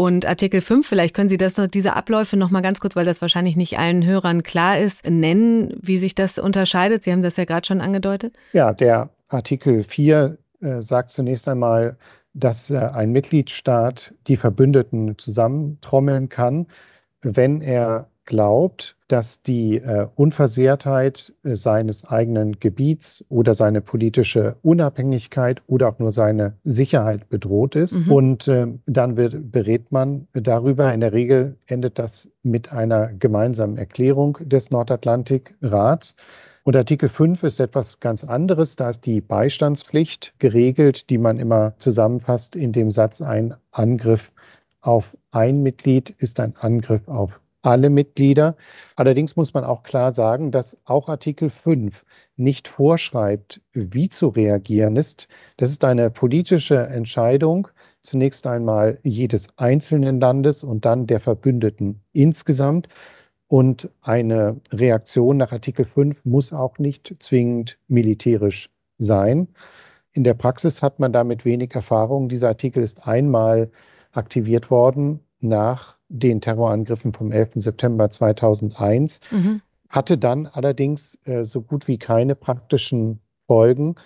und 0.00 0.24
Artikel 0.24 0.62
5, 0.62 0.86
vielleicht 0.88 1.14
können 1.14 1.28
Sie 1.28 1.36
das 1.36 1.58
noch, 1.58 1.66
diese 1.66 1.94
Abläufe 1.94 2.38
noch 2.38 2.48
mal 2.48 2.62
ganz 2.62 2.80
kurz, 2.80 2.96
weil 2.96 3.04
das 3.04 3.20
wahrscheinlich 3.20 3.54
nicht 3.54 3.78
allen 3.78 4.02
Hörern 4.02 4.42
klar 4.42 4.78
ist, 4.78 5.06
nennen, 5.06 5.74
wie 5.78 5.98
sich 5.98 6.14
das 6.14 6.38
unterscheidet. 6.38 7.02
Sie 7.02 7.12
haben 7.12 7.20
das 7.20 7.36
ja 7.36 7.44
gerade 7.44 7.66
schon 7.66 7.82
angedeutet. 7.82 8.34
Ja, 8.54 8.72
der 8.72 9.10
Artikel 9.28 9.84
4 9.84 10.38
äh, 10.62 10.80
sagt 10.80 11.12
zunächst 11.12 11.46
einmal, 11.48 11.98
dass 12.32 12.70
äh, 12.70 12.78
ein 12.78 13.12
Mitgliedstaat 13.12 14.14
die 14.26 14.38
Verbündeten 14.38 15.18
zusammentrommeln 15.18 16.30
kann, 16.30 16.68
wenn 17.20 17.60
er 17.60 18.08
glaubt, 18.30 18.96
dass 19.08 19.42
die 19.42 19.78
äh, 19.78 20.06
Unversehrtheit 20.14 21.32
äh, 21.42 21.56
seines 21.56 22.04
eigenen 22.04 22.60
Gebiets 22.60 23.24
oder 23.28 23.54
seine 23.54 23.80
politische 23.80 24.54
Unabhängigkeit 24.62 25.62
oder 25.66 25.88
auch 25.88 25.98
nur 25.98 26.12
seine 26.12 26.54
Sicherheit 26.62 27.28
bedroht 27.28 27.74
ist. 27.74 27.98
Mhm. 27.98 28.12
Und 28.12 28.46
äh, 28.46 28.68
dann 28.86 29.16
wird, 29.16 29.50
berät 29.50 29.90
man 29.90 30.28
darüber. 30.32 30.94
In 30.94 31.00
der 31.00 31.12
Regel 31.12 31.56
endet 31.66 31.98
das 31.98 32.28
mit 32.44 32.70
einer 32.70 33.08
gemeinsamen 33.08 33.76
Erklärung 33.76 34.38
des 34.40 34.70
Nordatlantikrats. 34.70 36.14
Und 36.62 36.76
Artikel 36.76 37.08
5 37.08 37.42
ist 37.42 37.58
etwas 37.58 37.98
ganz 37.98 38.22
anderes. 38.22 38.76
Da 38.76 38.90
ist 38.90 39.06
die 39.06 39.20
Beistandspflicht 39.20 40.34
geregelt, 40.38 41.10
die 41.10 41.18
man 41.18 41.40
immer 41.40 41.74
zusammenfasst 41.78 42.54
in 42.54 42.70
dem 42.70 42.92
Satz, 42.92 43.20
ein 43.22 43.56
Angriff 43.72 44.30
auf 44.82 45.16
ein 45.30 45.62
Mitglied 45.62 46.10
ist 46.10 46.40
ein 46.40 46.54
Angriff 46.56 47.06
auf 47.06 47.40
alle 47.62 47.90
Mitglieder. 47.90 48.56
Allerdings 48.96 49.36
muss 49.36 49.54
man 49.54 49.64
auch 49.64 49.82
klar 49.82 50.14
sagen, 50.14 50.50
dass 50.50 50.76
auch 50.84 51.08
Artikel 51.08 51.50
5 51.50 52.04
nicht 52.36 52.68
vorschreibt, 52.68 53.60
wie 53.72 54.08
zu 54.08 54.28
reagieren 54.28 54.96
ist. 54.96 55.28
Das 55.56 55.70
ist 55.70 55.84
eine 55.84 56.10
politische 56.10 56.78
Entscheidung, 56.78 57.68
zunächst 58.02 58.46
einmal 58.46 58.98
jedes 59.02 59.48
einzelnen 59.56 60.20
Landes 60.20 60.62
und 60.64 60.84
dann 60.84 61.06
der 61.06 61.20
Verbündeten 61.20 62.02
insgesamt. 62.12 62.88
Und 63.46 63.90
eine 64.00 64.60
Reaktion 64.72 65.36
nach 65.36 65.52
Artikel 65.52 65.84
5 65.84 66.24
muss 66.24 66.52
auch 66.52 66.78
nicht 66.78 67.14
zwingend 67.18 67.78
militärisch 67.88 68.70
sein. 68.98 69.48
In 70.12 70.24
der 70.24 70.34
Praxis 70.34 70.82
hat 70.82 71.00
man 71.00 71.12
damit 71.12 71.44
wenig 71.44 71.74
Erfahrung. 71.74 72.28
Dieser 72.28 72.48
Artikel 72.48 72.82
ist 72.82 73.06
einmal 73.06 73.70
aktiviert 74.12 74.70
worden 74.70 75.20
nach 75.40 75.96
den 76.08 76.40
Terrorangriffen 76.40 77.12
vom 77.12 77.32
11. 77.32 77.52
September 77.56 78.10
2001, 78.10 79.20
mhm. 79.30 79.62
hatte 79.88 80.18
dann 80.18 80.46
allerdings 80.46 81.18
äh, 81.24 81.44
so 81.44 81.62
gut 81.62 81.88
wie 81.88 81.98
keine 81.98 82.34
praktischen 82.34 83.20
Folgen, 83.46 83.96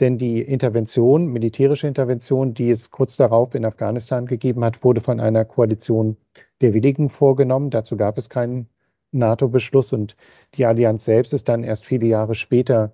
Denn 0.00 0.18
die 0.18 0.40
Intervention, 0.42 1.28
militärische 1.28 1.86
Intervention, 1.86 2.52
die 2.52 2.70
es 2.70 2.90
kurz 2.90 3.16
darauf 3.16 3.54
in 3.54 3.64
Afghanistan 3.64 4.26
gegeben 4.26 4.64
hat, 4.64 4.82
wurde 4.82 5.00
von 5.00 5.20
einer 5.20 5.44
Koalition 5.44 6.16
der 6.60 6.74
Willigen 6.74 7.10
vorgenommen. 7.10 7.70
Dazu 7.70 7.96
gab 7.96 8.18
es 8.18 8.28
keinen 8.28 8.68
NATO-Beschluss 9.12 9.92
und 9.92 10.16
die 10.54 10.64
Allianz 10.66 11.04
selbst 11.04 11.32
ist 11.32 11.48
dann 11.48 11.62
erst 11.62 11.86
viele 11.86 12.06
Jahre 12.06 12.34
später 12.34 12.92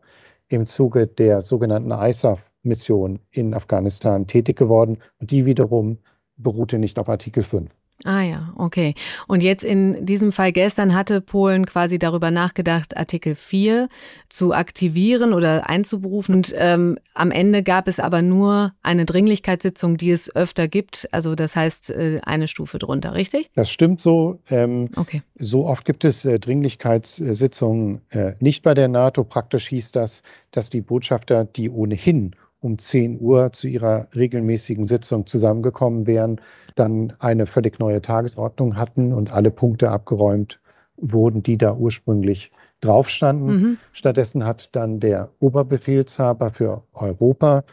im 0.48 0.66
Zuge 0.66 1.06
der 1.06 1.40
sogenannten 1.40 1.90
ISAF-Mission 1.90 3.20
in 3.30 3.54
Afghanistan 3.54 4.26
tätig 4.26 4.58
geworden 4.58 4.98
und 5.20 5.30
die 5.30 5.46
wiederum 5.46 5.98
beruhte 6.36 6.78
nicht 6.78 6.98
auf 6.98 7.08
Artikel 7.08 7.42
5. 7.42 7.70
Ah 8.04 8.22
ja, 8.22 8.52
okay. 8.56 8.94
Und 9.26 9.42
jetzt 9.42 9.62
in 9.62 10.06
diesem 10.06 10.32
Fall 10.32 10.52
gestern 10.52 10.94
hatte 10.94 11.20
Polen 11.20 11.66
quasi 11.66 11.98
darüber 11.98 12.30
nachgedacht, 12.30 12.96
Artikel 12.96 13.34
4 13.34 13.88
zu 14.28 14.54
aktivieren 14.54 15.34
oder 15.34 15.68
einzuberufen. 15.68 16.36
Und 16.36 16.54
ähm, 16.56 16.98
am 17.14 17.30
Ende 17.30 17.62
gab 17.62 17.88
es 17.88 18.00
aber 18.00 18.22
nur 18.22 18.72
eine 18.82 19.04
Dringlichkeitssitzung, 19.04 19.98
die 19.98 20.10
es 20.10 20.34
öfter 20.34 20.66
gibt. 20.66 21.08
Also 21.12 21.34
das 21.34 21.56
heißt 21.56 21.90
äh, 21.90 22.20
eine 22.24 22.48
Stufe 22.48 22.78
drunter, 22.78 23.12
richtig? 23.12 23.50
Das 23.54 23.70
stimmt 23.70 24.00
so. 24.00 24.38
Ähm, 24.48 24.90
okay. 24.96 25.22
So 25.38 25.66
oft 25.66 25.84
gibt 25.84 26.04
es 26.04 26.24
äh, 26.24 26.38
Dringlichkeitssitzungen 26.38 28.00
äh, 28.10 28.32
nicht 28.40 28.62
bei 28.62 28.72
der 28.72 28.88
NATO. 28.88 29.24
Praktisch 29.24 29.68
hieß 29.68 29.92
das, 29.92 30.22
dass 30.52 30.70
die 30.70 30.80
Botschafter, 30.80 31.44
die 31.44 31.68
ohnehin 31.68 32.34
um 32.60 32.78
10 32.78 33.20
Uhr 33.20 33.52
zu 33.52 33.68
ihrer 33.68 34.08
regelmäßigen 34.14 34.86
Sitzung 34.86 35.26
zusammengekommen 35.26 36.06
wären, 36.06 36.40
dann 36.74 37.14
eine 37.18 37.46
völlig 37.46 37.78
neue 37.78 38.02
Tagesordnung 38.02 38.76
hatten 38.76 39.12
und 39.12 39.32
alle 39.32 39.50
Punkte 39.50 39.90
abgeräumt 39.90 40.60
wurden, 40.96 41.42
die 41.42 41.56
da 41.56 41.74
ursprünglich 41.74 42.52
drauf 42.80 43.08
standen. 43.08 43.46
Mhm. 43.46 43.78
Stattdessen 43.92 44.44
hat 44.44 44.68
dann 44.72 45.00
der 45.00 45.30
Oberbefehlshaber 45.40 46.50
für 46.50 46.84
Europa, 46.92 47.64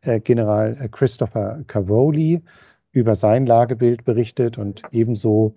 äh, 0.00 0.20
General 0.20 0.88
Christopher 0.90 1.62
Cavoli, 1.66 2.42
über 2.92 3.16
sein 3.16 3.46
Lagebild 3.46 4.04
berichtet 4.04 4.58
und 4.58 4.82
ebenso 4.90 5.54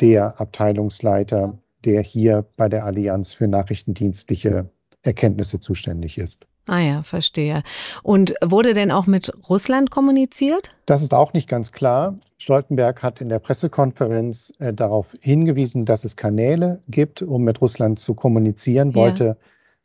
der 0.00 0.40
Abteilungsleiter, 0.40 1.58
der 1.84 2.02
hier 2.02 2.44
bei 2.56 2.68
der 2.68 2.84
Allianz 2.84 3.32
für 3.32 3.48
nachrichtendienstliche 3.48 4.70
Erkenntnisse 5.02 5.60
zuständig 5.60 6.18
ist. 6.18 6.46
Ah 6.68 6.80
ja, 6.80 7.02
verstehe. 7.02 7.62
Und 8.02 8.34
wurde 8.44 8.74
denn 8.74 8.90
auch 8.90 9.06
mit 9.06 9.32
Russland 9.48 9.90
kommuniziert? 9.90 10.70
Das 10.84 11.00
ist 11.00 11.14
auch 11.14 11.32
nicht 11.32 11.48
ganz 11.48 11.72
klar. 11.72 12.18
Stoltenberg 12.36 13.02
hat 13.02 13.22
in 13.22 13.30
der 13.30 13.38
Pressekonferenz 13.38 14.52
äh, 14.58 14.74
darauf 14.74 15.06
hingewiesen, 15.20 15.86
dass 15.86 16.04
es 16.04 16.14
Kanäle 16.14 16.82
gibt, 16.88 17.22
um 17.22 17.42
mit 17.42 17.62
Russland 17.62 17.98
zu 17.98 18.12
kommunizieren, 18.12 18.94
wollte 18.94 19.24
ja. 19.24 19.36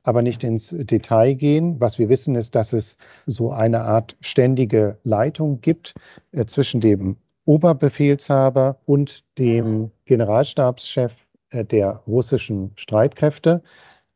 aber 0.03 0.21
nicht 0.21 0.43
ins 0.43 0.75
Detail 0.77 1.35
gehen. 1.35 1.79
Was 1.79 1.99
wir 1.99 2.09
wissen, 2.09 2.35
ist, 2.35 2.53
dass 2.53 2.73
es 2.73 2.97
so 3.25 3.51
eine 3.51 3.83
Art 3.83 4.17
ständige 4.19 4.97
Leitung 5.05 5.61
gibt 5.61 5.93
äh, 6.33 6.45
zwischen 6.45 6.81
dem 6.81 7.15
Oberbefehlshaber 7.45 8.77
und 8.85 9.23
dem 9.37 9.91
Generalstabschef 10.03 11.13
äh, 11.49 11.63
der 11.63 12.03
russischen 12.07 12.73
Streitkräfte. 12.75 13.63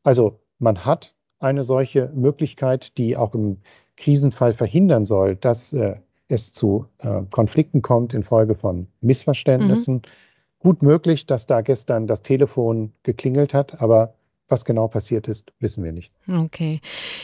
Also 0.04 0.42
man 0.60 0.84
hat 0.84 1.14
eine 1.40 1.64
solche 1.64 2.12
Möglichkeit, 2.16 2.98
die 2.98 3.18
auch 3.18 3.34
im 3.34 3.58
Krisenfall 3.96 4.54
verhindern 4.54 5.06
soll, 5.06 5.36
dass 5.36 5.74
äh, 5.74 5.96
es 6.28 6.54
zu 6.54 6.86
äh, 7.00 7.22
Konflikten 7.32 7.82
kommt 7.82 8.14
infolge 8.14 8.56
von 8.56 8.88
Missverständnissen. 9.02 9.96
Mhm. 9.96 10.02
Gut 10.60 10.82
möglich, 10.82 11.26
dass 11.26 11.46
da 11.46 11.62
gestern 11.62 12.08
das 12.08 12.24
Telefon 12.24 12.92
geklingelt 13.04 13.54
hat, 13.54 13.80
aber 13.82 14.16
was 14.50 14.66
genau 14.66 14.88
passiert 14.88 15.28
ist, 15.28 15.52
wissen 15.60 15.84
wir 15.84 15.92
nicht. 15.92 16.12
Okay. 16.30 16.80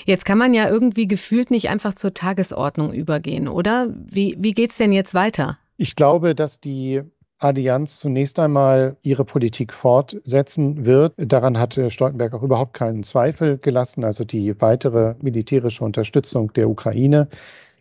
Jetzt 0.06 0.26
kann 0.26 0.38
man 0.38 0.54
ja 0.54 0.70
irgendwie 0.70 1.08
gefühlt 1.08 1.52
nicht 1.52 1.70
einfach 1.70 1.94
zur 1.94 2.14
Tagesordnung 2.14 2.94
übergehen, 2.94 3.48
oder? 3.48 3.88
Wie, 3.96 4.36
wie 4.40 4.54
geht 4.54 4.72
es 4.72 4.78
denn 4.78 4.92
jetzt 4.92 5.14
weiter? 5.14 5.58
Ich 5.78 5.96
glaube, 5.96 6.36
dass 6.36 6.60
die 6.60 7.02
Allianz 7.40 8.00
zunächst 8.00 8.40
einmal 8.40 8.96
ihre 9.02 9.26
Politik 9.26 9.74
fortsetzen 9.74 10.86
wird. 10.86 11.14
Daran 11.18 11.60
hatte 11.60 11.90
Stoltenberg 11.92 12.34
auch 12.34 12.44
überhaupt 12.44 12.74
keinen 12.74 13.04
Zweifel 13.04 13.58
gelassen, 13.58 14.04
also 14.04 14.24
die 14.24 14.60
weitere 14.62 15.16
militärische 15.22 15.84
Unterstützung 15.84 16.54
der 16.54 16.70
Ukraine. 16.70 17.28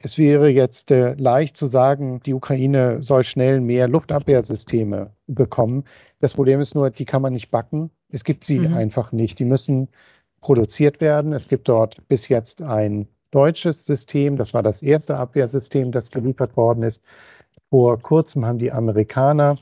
Es 0.00 0.18
wäre 0.18 0.48
jetzt 0.48 0.90
äh, 0.90 1.14
leicht 1.14 1.56
zu 1.56 1.68
sagen, 1.68 2.20
die 2.26 2.34
Ukraine 2.34 3.02
soll 3.02 3.22
schnell 3.22 3.60
mehr 3.60 3.86
Luftabwehrsysteme 3.86 5.12
bekommen. 5.28 5.84
Das 6.18 6.34
Problem 6.34 6.60
ist 6.60 6.74
nur, 6.74 6.90
die 6.90 7.04
kann 7.04 7.22
man 7.22 7.32
nicht 7.32 7.50
backen. 7.50 7.90
Es 8.08 8.24
gibt 8.24 8.44
sie 8.44 8.60
mhm. 8.60 8.74
einfach 8.74 9.12
nicht. 9.12 9.38
Die 9.38 9.44
müssen 9.44 9.88
produziert 10.40 11.00
werden. 11.00 11.32
Es 11.32 11.46
gibt 11.46 11.68
dort 11.68 11.96
bis 12.08 12.28
jetzt 12.28 12.62
ein 12.62 13.06
deutsches 13.30 13.86
System. 13.86 14.36
Das 14.36 14.52
war 14.54 14.62
das 14.64 14.82
erste 14.82 15.16
Abwehrsystem, 15.16 15.92
das 15.92 16.10
geliefert 16.10 16.56
worden 16.56 16.82
ist. 16.82 17.02
Vor 17.72 17.98
kurzem 17.98 18.44
haben 18.44 18.58
die 18.58 18.70
Amerikaner 18.70 19.56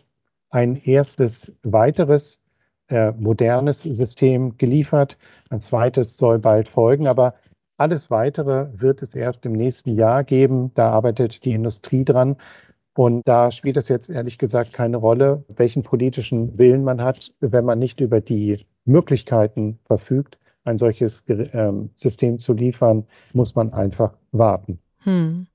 ein 0.51 0.75
erstes 0.75 1.53
weiteres 1.63 2.41
äh, 2.89 3.13
modernes 3.13 3.83
System 3.83 4.57
geliefert. 4.59 5.17
Ein 5.49 5.61
zweites 5.61 6.17
soll 6.17 6.41
bald 6.41 6.69
folgen, 6.69 7.07
aber 7.07 7.35
alles 7.77 8.11
weitere 8.11 8.67
wird 8.73 9.03
es 9.03 9.15
erst 9.15 9.47
im 9.47 9.53
nächsten 9.53 9.95
Jahr 9.95 10.25
geben. 10.25 10.73
Da 10.75 10.91
arbeitet 10.91 11.45
die 11.45 11.53
Industrie 11.53 12.05
dran. 12.05 12.35
Und 12.97 13.23
da 13.29 13.53
spielt 13.53 13.77
es 13.77 13.87
jetzt 13.87 14.11
ehrlich 14.11 14.39
gesagt 14.39 14.73
keine 14.73 14.97
Rolle, 14.97 15.45
welchen 15.55 15.85
politischen 15.85 16.59
Willen 16.59 16.83
man 16.83 17.01
hat, 17.01 17.33
wenn 17.39 17.65
man 17.65 17.79
nicht 17.79 18.01
über 18.01 18.21
die 18.21 18.67
Möglichkeiten 18.87 19.79
verfügt, 19.85 20.37
ein 20.65 20.79
solches 20.79 21.23
äh, 21.29 21.73
System 21.95 22.41
zu 22.41 22.55
liefern, 22.55 23.07
muss 23.35 23.55
man 23.55 23.73
einfach 23.73 24.15
warten. 24.33 24.81
Hm. 25.05 25.47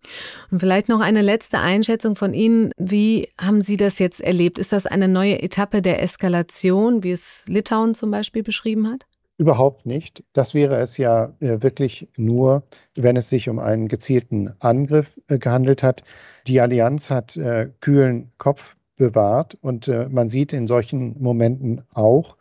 Und 0.52 0.60
vielleicht 0.60 0.90
noch 0.90 1.02
eine 1.02 1.22
letzte 1.22 1.60
Einschätzung 1.60 2.16
von 2.16 2.34
Ihnen. 2.34 2.72
Wie 2.78 3.30
haben 3.40 3.62
Sie 3.62 3.78
das 3.78 4.00
jetzt 4.00 4.22
erlebt? 4.22 4.58
Ist 4.58 4.74
das 4.74 4.88
eine 4.88 5.08
neue 5.08 5.42
Etappe 5.42 5.82
der 5.82 6.02
Eskalation, 6.02 7.04
wie 7.04 7.12
es 7.12 7.46
Litauen 7.48 7.94
zum 7.94 8.12
Beispiel 8.12 8.44
beschrieben 8.44 8.90
hat? 8.90 9.06
Überhaupt 9.38 9.86
nicht. 9.86 10.24
Das 10.32 10.54
wäre 10.54 10.78
es 10.78 10.98
ja 10.98 11.34
äh, 11.42 11.62
wirklich 11.62 12.08
nur, 12.16 12.64
wenn 12.96 13.18
es 13.18 13.30
sich 13.30 13.50
um 13.50 13.60
einen 13.60 13.90
gezielten 13.90 14.54
Angriff 14.60 15.12
äh, 15.28 15.38
gehandelt 15.38 15.84
hat. 15.84 16.04
Die 16.48 16.62
Allianz 16.62 17.10
hat 17.10 17.36
äh, 17.36 17.70
kühlen 17.82 18.32
Kopf 18.38 18.78
bewahrt 18.98 19.58
und 19.60 19.90
man 19.90 20.30
sieht 20.30 20.54
in 20.54 20.68
solchen 20.68 21.22
Momenten 21.22 21.82
auch, 21.94 22.38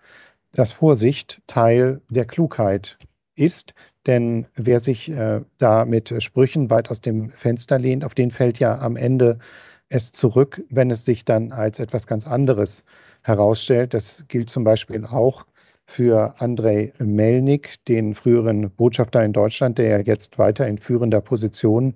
dass 0.53 0.71
Vorsicht 0.71 1.43
Teil 1.49 2.01
der 2.09 2.27
Klugheit 2.27 2.97
ist. 3.35 3.75
Denn 4.07 4.47
wer 4.55 4.81
sich 4.81 5.11
äh, 5.11 5.41
da 5.59 5.85
mit 5.85 6.23
Sprüchen 6.23 6.71
weit 6.71 6.91
aus 6.91 7.01
dem 7.01 7.31
Fenster 7.31 7.79
lehnt, 7.79 8.05
auf 8.05 8.15
den 8.15 8.31
fällt 8.31 8.59
ja 8.59 8.79
am 8.79 8.97
Ende 8.97 9.39
es 9.89 10.13
zurück, 10.13 10.63
wenn 10.71 10.91
es 10.91 11.05
sich 11.05 11.25
dann 11.25 11.53
als 11.53 11.79
etwas 11.79 12.07
ganz 12.07 12.27
anderes 12.27 12.85
herausstellt. 13.23 13.95
Das 13.95 14.25
gilt 14.29 14.51
zum 14.51 14.65
Beispiel 14.65 15.05
auch 15.05 15.47
für 15.87 16.35
Andrei 16.39 16.93
Melnik, 16.99 17.85
den 17.87 18.15
früheren 18.15 18.71
Botschafter 18.71 19.23
in 19.25 19.33
Deutschland, 19.33 19.79
der 19.79 20.03
jetzt 20.03 20.39
weiter 20.39 20.67
in 20.67 20.79
führender 20.79 21.21
Position 21.21 21.95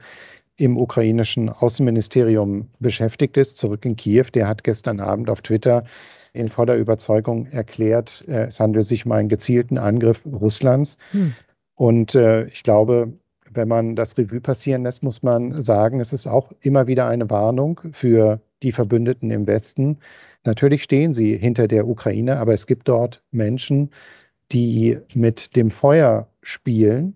im 0.57 0.77
ukrainischen 0.77 1.49
Außenministerium 1.49 2.69
beschäftigt 2.81 3.37
ist, 3.37 3.57
zurück 3.57 3.85
in 3.85 3.97
Kiew. 3.97 4.27
Der 4.35 4.49
hat 4.49 4.65
gestern 4.65 5.01
Abend 5.01 5.31
auf 5.31 5.41
Twitter 5.41 5.85
in 6.33 6.49
voller 6.49 6.75
Überzeugung 6.77 7.47
erklärt, 7.47 8.25
äh, 8.29 8.47
es 8.47 8.61
handelt 8.61 8.85
sich 8.87 9.07
um 9.07 9.13
einen 9.13 9.29
gezielten 9.29 9.79
Angriff 9.79 10.21
Russlands. 10.27 10.97
Hm. 11.13 11.35
Und 11.79 12.17
äh, 12.17 12.47
ich 12.47 12.65
glaube, 12.65 13.13
wenn 13.53 13.69
man 13.69 13.95
das 13.95 14.19
Revue 14.19 14.41
passieren 14.41 14.83
lässt, 14.83 15.05
muss 15.05 15.23
man 15.23 15.63
sagen, 15.63 16.01
es 16.01 16.13
ist 16.13 16.27
auch 16.27 16.51
immer 16.61 16.89
wieder 16.89 17.07
eine 17.07 17.31
Warnung 17.31 17.81
für 17.93 18.41
die 18.65 18.73
Verbündeten 18.73 19.31
im 19.31 19.47
Westen. 19.47 19.99
Natürlich 20.45 20.83
stehen 20.83 21.15
sie 21.15 21.37
hinter 21.37 21.69
der 21.69 21.87
Ukraine, 21.87 22.39
aber 22.39 22.53
es 22.53 22.67
gibt 22.67 22.89
dort 22.89 23.23
Menschen, 23.31 23.91
die 24.51 24.99
mit 25.15 25.55
dem 25.55 25.71
Feuer 25.71 26.27
spielen 26.43 27.15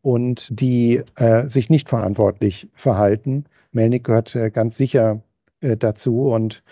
und 0.00 0.46
die 0.60 1.02
äh, 1.16 1.48
sich 1.48 1.68
nicht 1.68 1.88
verantwortlich 1.88 2.68
verhalten. 2.72 3.46
Melnik 3.72 4.04
gehört 4.04 4.36
äh, 4.36 4.50
ganz 4.50 4.76
sicher 4.76 5.22
äh, 5.60 5.76
dazu 5.76 6.28
und 6.28 6.62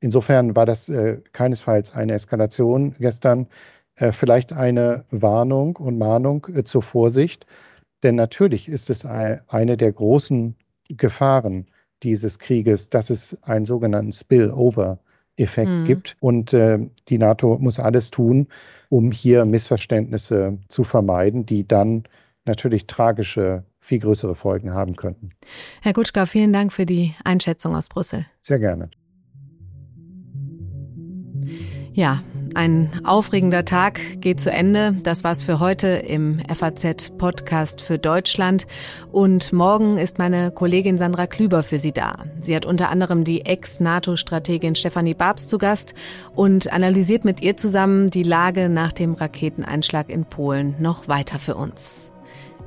insofern 0.00 0.54
war 0.54 0.66
das 0.66 0.90
äh, 0.90 1.22
keinesfalls 1.32 1.94
eine 1.94 2.12
Eskalation 2.12 2.94
gestern. 2.98 3.46
Äh, 4.00 4.12
vielleicht 4.12 4.52
eine 4.52 5.04
Warnung 5.10 5.76
und 5.76 5.98
Mahnung 5.98 6.46
äh, 6.54 6.64
zur 6.64 6.82
Vorsicht. 6.82 7.46
Denn 8.02 8.14
natürlich 8.14 8.68
ist 8.68 8.88
es 8.88 9.04
eine 9.04 9.76
der 9.76 9.92
großen 9.92 10.56
Gefahren 10.88 11.66
dieses 12.02 12.38
Krieges, 12.38 12.88
dass 12.88 13.10
es 13.10 13.36
einen 13.42 13.66
sogenannten 13.66 14.12
Spillover-Effekt 14.12 15.70
mhm. 15.70 15.84
gibt. 15.84 16.16
Und 16.18 16.54
äh, 16.54 16.78
die 17.10 17.18
NATO 17.18 17.58
muss 17.60 17.78
alles 17.78 18.10
tun, 18.10 18.48
um 18.88 19.12
hier 19.12 19.44
Missverständnisse 19.44 20.56
zu 20.68 20.82
vermeiden, 20.82 21.44
die 21.44 21.68
dann 21.68 22.04
natürlich 22.46 22.86
tragische, 22.86 23.64
viel 23.80 23.98
größere 23.98 24.34
Folgen 24.34 24.72
haben 24.72 24.96
könnten. 24.96 25.32
Herr 25.82 25.92
Kutschka, 25.92 26.24
vielen 26.24 26.54
Dank 26.54 26.72
für 26.72 26.86
die 26.86 27.14
Einschätzung 27.22 27.76
aus 27.76 27.90
Brüssel. 27.90 28.24
Sehr 28.40 28.58
gerne. 28.58 28.88
Ja, 31.92 32.22
Ein 32.54 32.90
aufregender 33.04 33.64
Tag 33.64 34.00
geht 34.20 34.40
zu 34.40 34.50
Ende. 34.50 34.96
Das 35.04 35.22
war's 35.22 35.42
für 35.42 35.60
heute 35.60 35.86
im 35.86 36.40
FAZ 36.52 37.10
Podcast 37.16 37.80
für 37.80 37.98
Deutschland. 37.98 38.66
Und 39.12 39.52
morgen 39.52 39.98
ist 39.98 40.18
meine 40.18 40.50
Kollegin 40.50 40.98
Sandra 40.98 41.26
Klüber 41.26 41.62
für 41.62 41.78
Sie 41.78 41.92
da. 41.92 42.24
Sie 42.40 42.56
hat 42.56 42.66
unter 42.66 42.90
anderem 42.90 43.22
die 43.22 43.46
Ex-NATO-Strategin 43.46 44.74
Stefanie 44.74 45.14
Babs 45.14 45.46
zu 45.46 45.58
Gast 45.58 45.94
und 46.34 46.72
analysiert 46.72 47.24
mit 47.24 47.40
ihr 47.40 47.56
zusammen 47.56 48.10
die 48.10 48.24
Lage 48.24 48.68
nach 48.68 48.92
dem 48.92 49.14
Raketeneinschlag 49.14 50.10
in 50.10 50.24
Polen 50.24 50.74
noch 50.80 51.06
weiter 51.06 51.38
für 51.38 51.54
uns. 51.54 52.10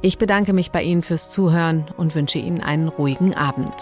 Ich 0.01 0.17
bedanke 0.17 0.53
mich 0.53 0.71
bei 0.71 0.81
Ihnen 0.83 1.01
fürs 1.01 1.29
Zuhören 1.29 1.85
und 1.97 2.15
wünsche 2.15 2.39
Ihnen 2.39 2.61
einen 2.61 2.87
ruhigen 2.87 3.33
Abend. 3.33 3.73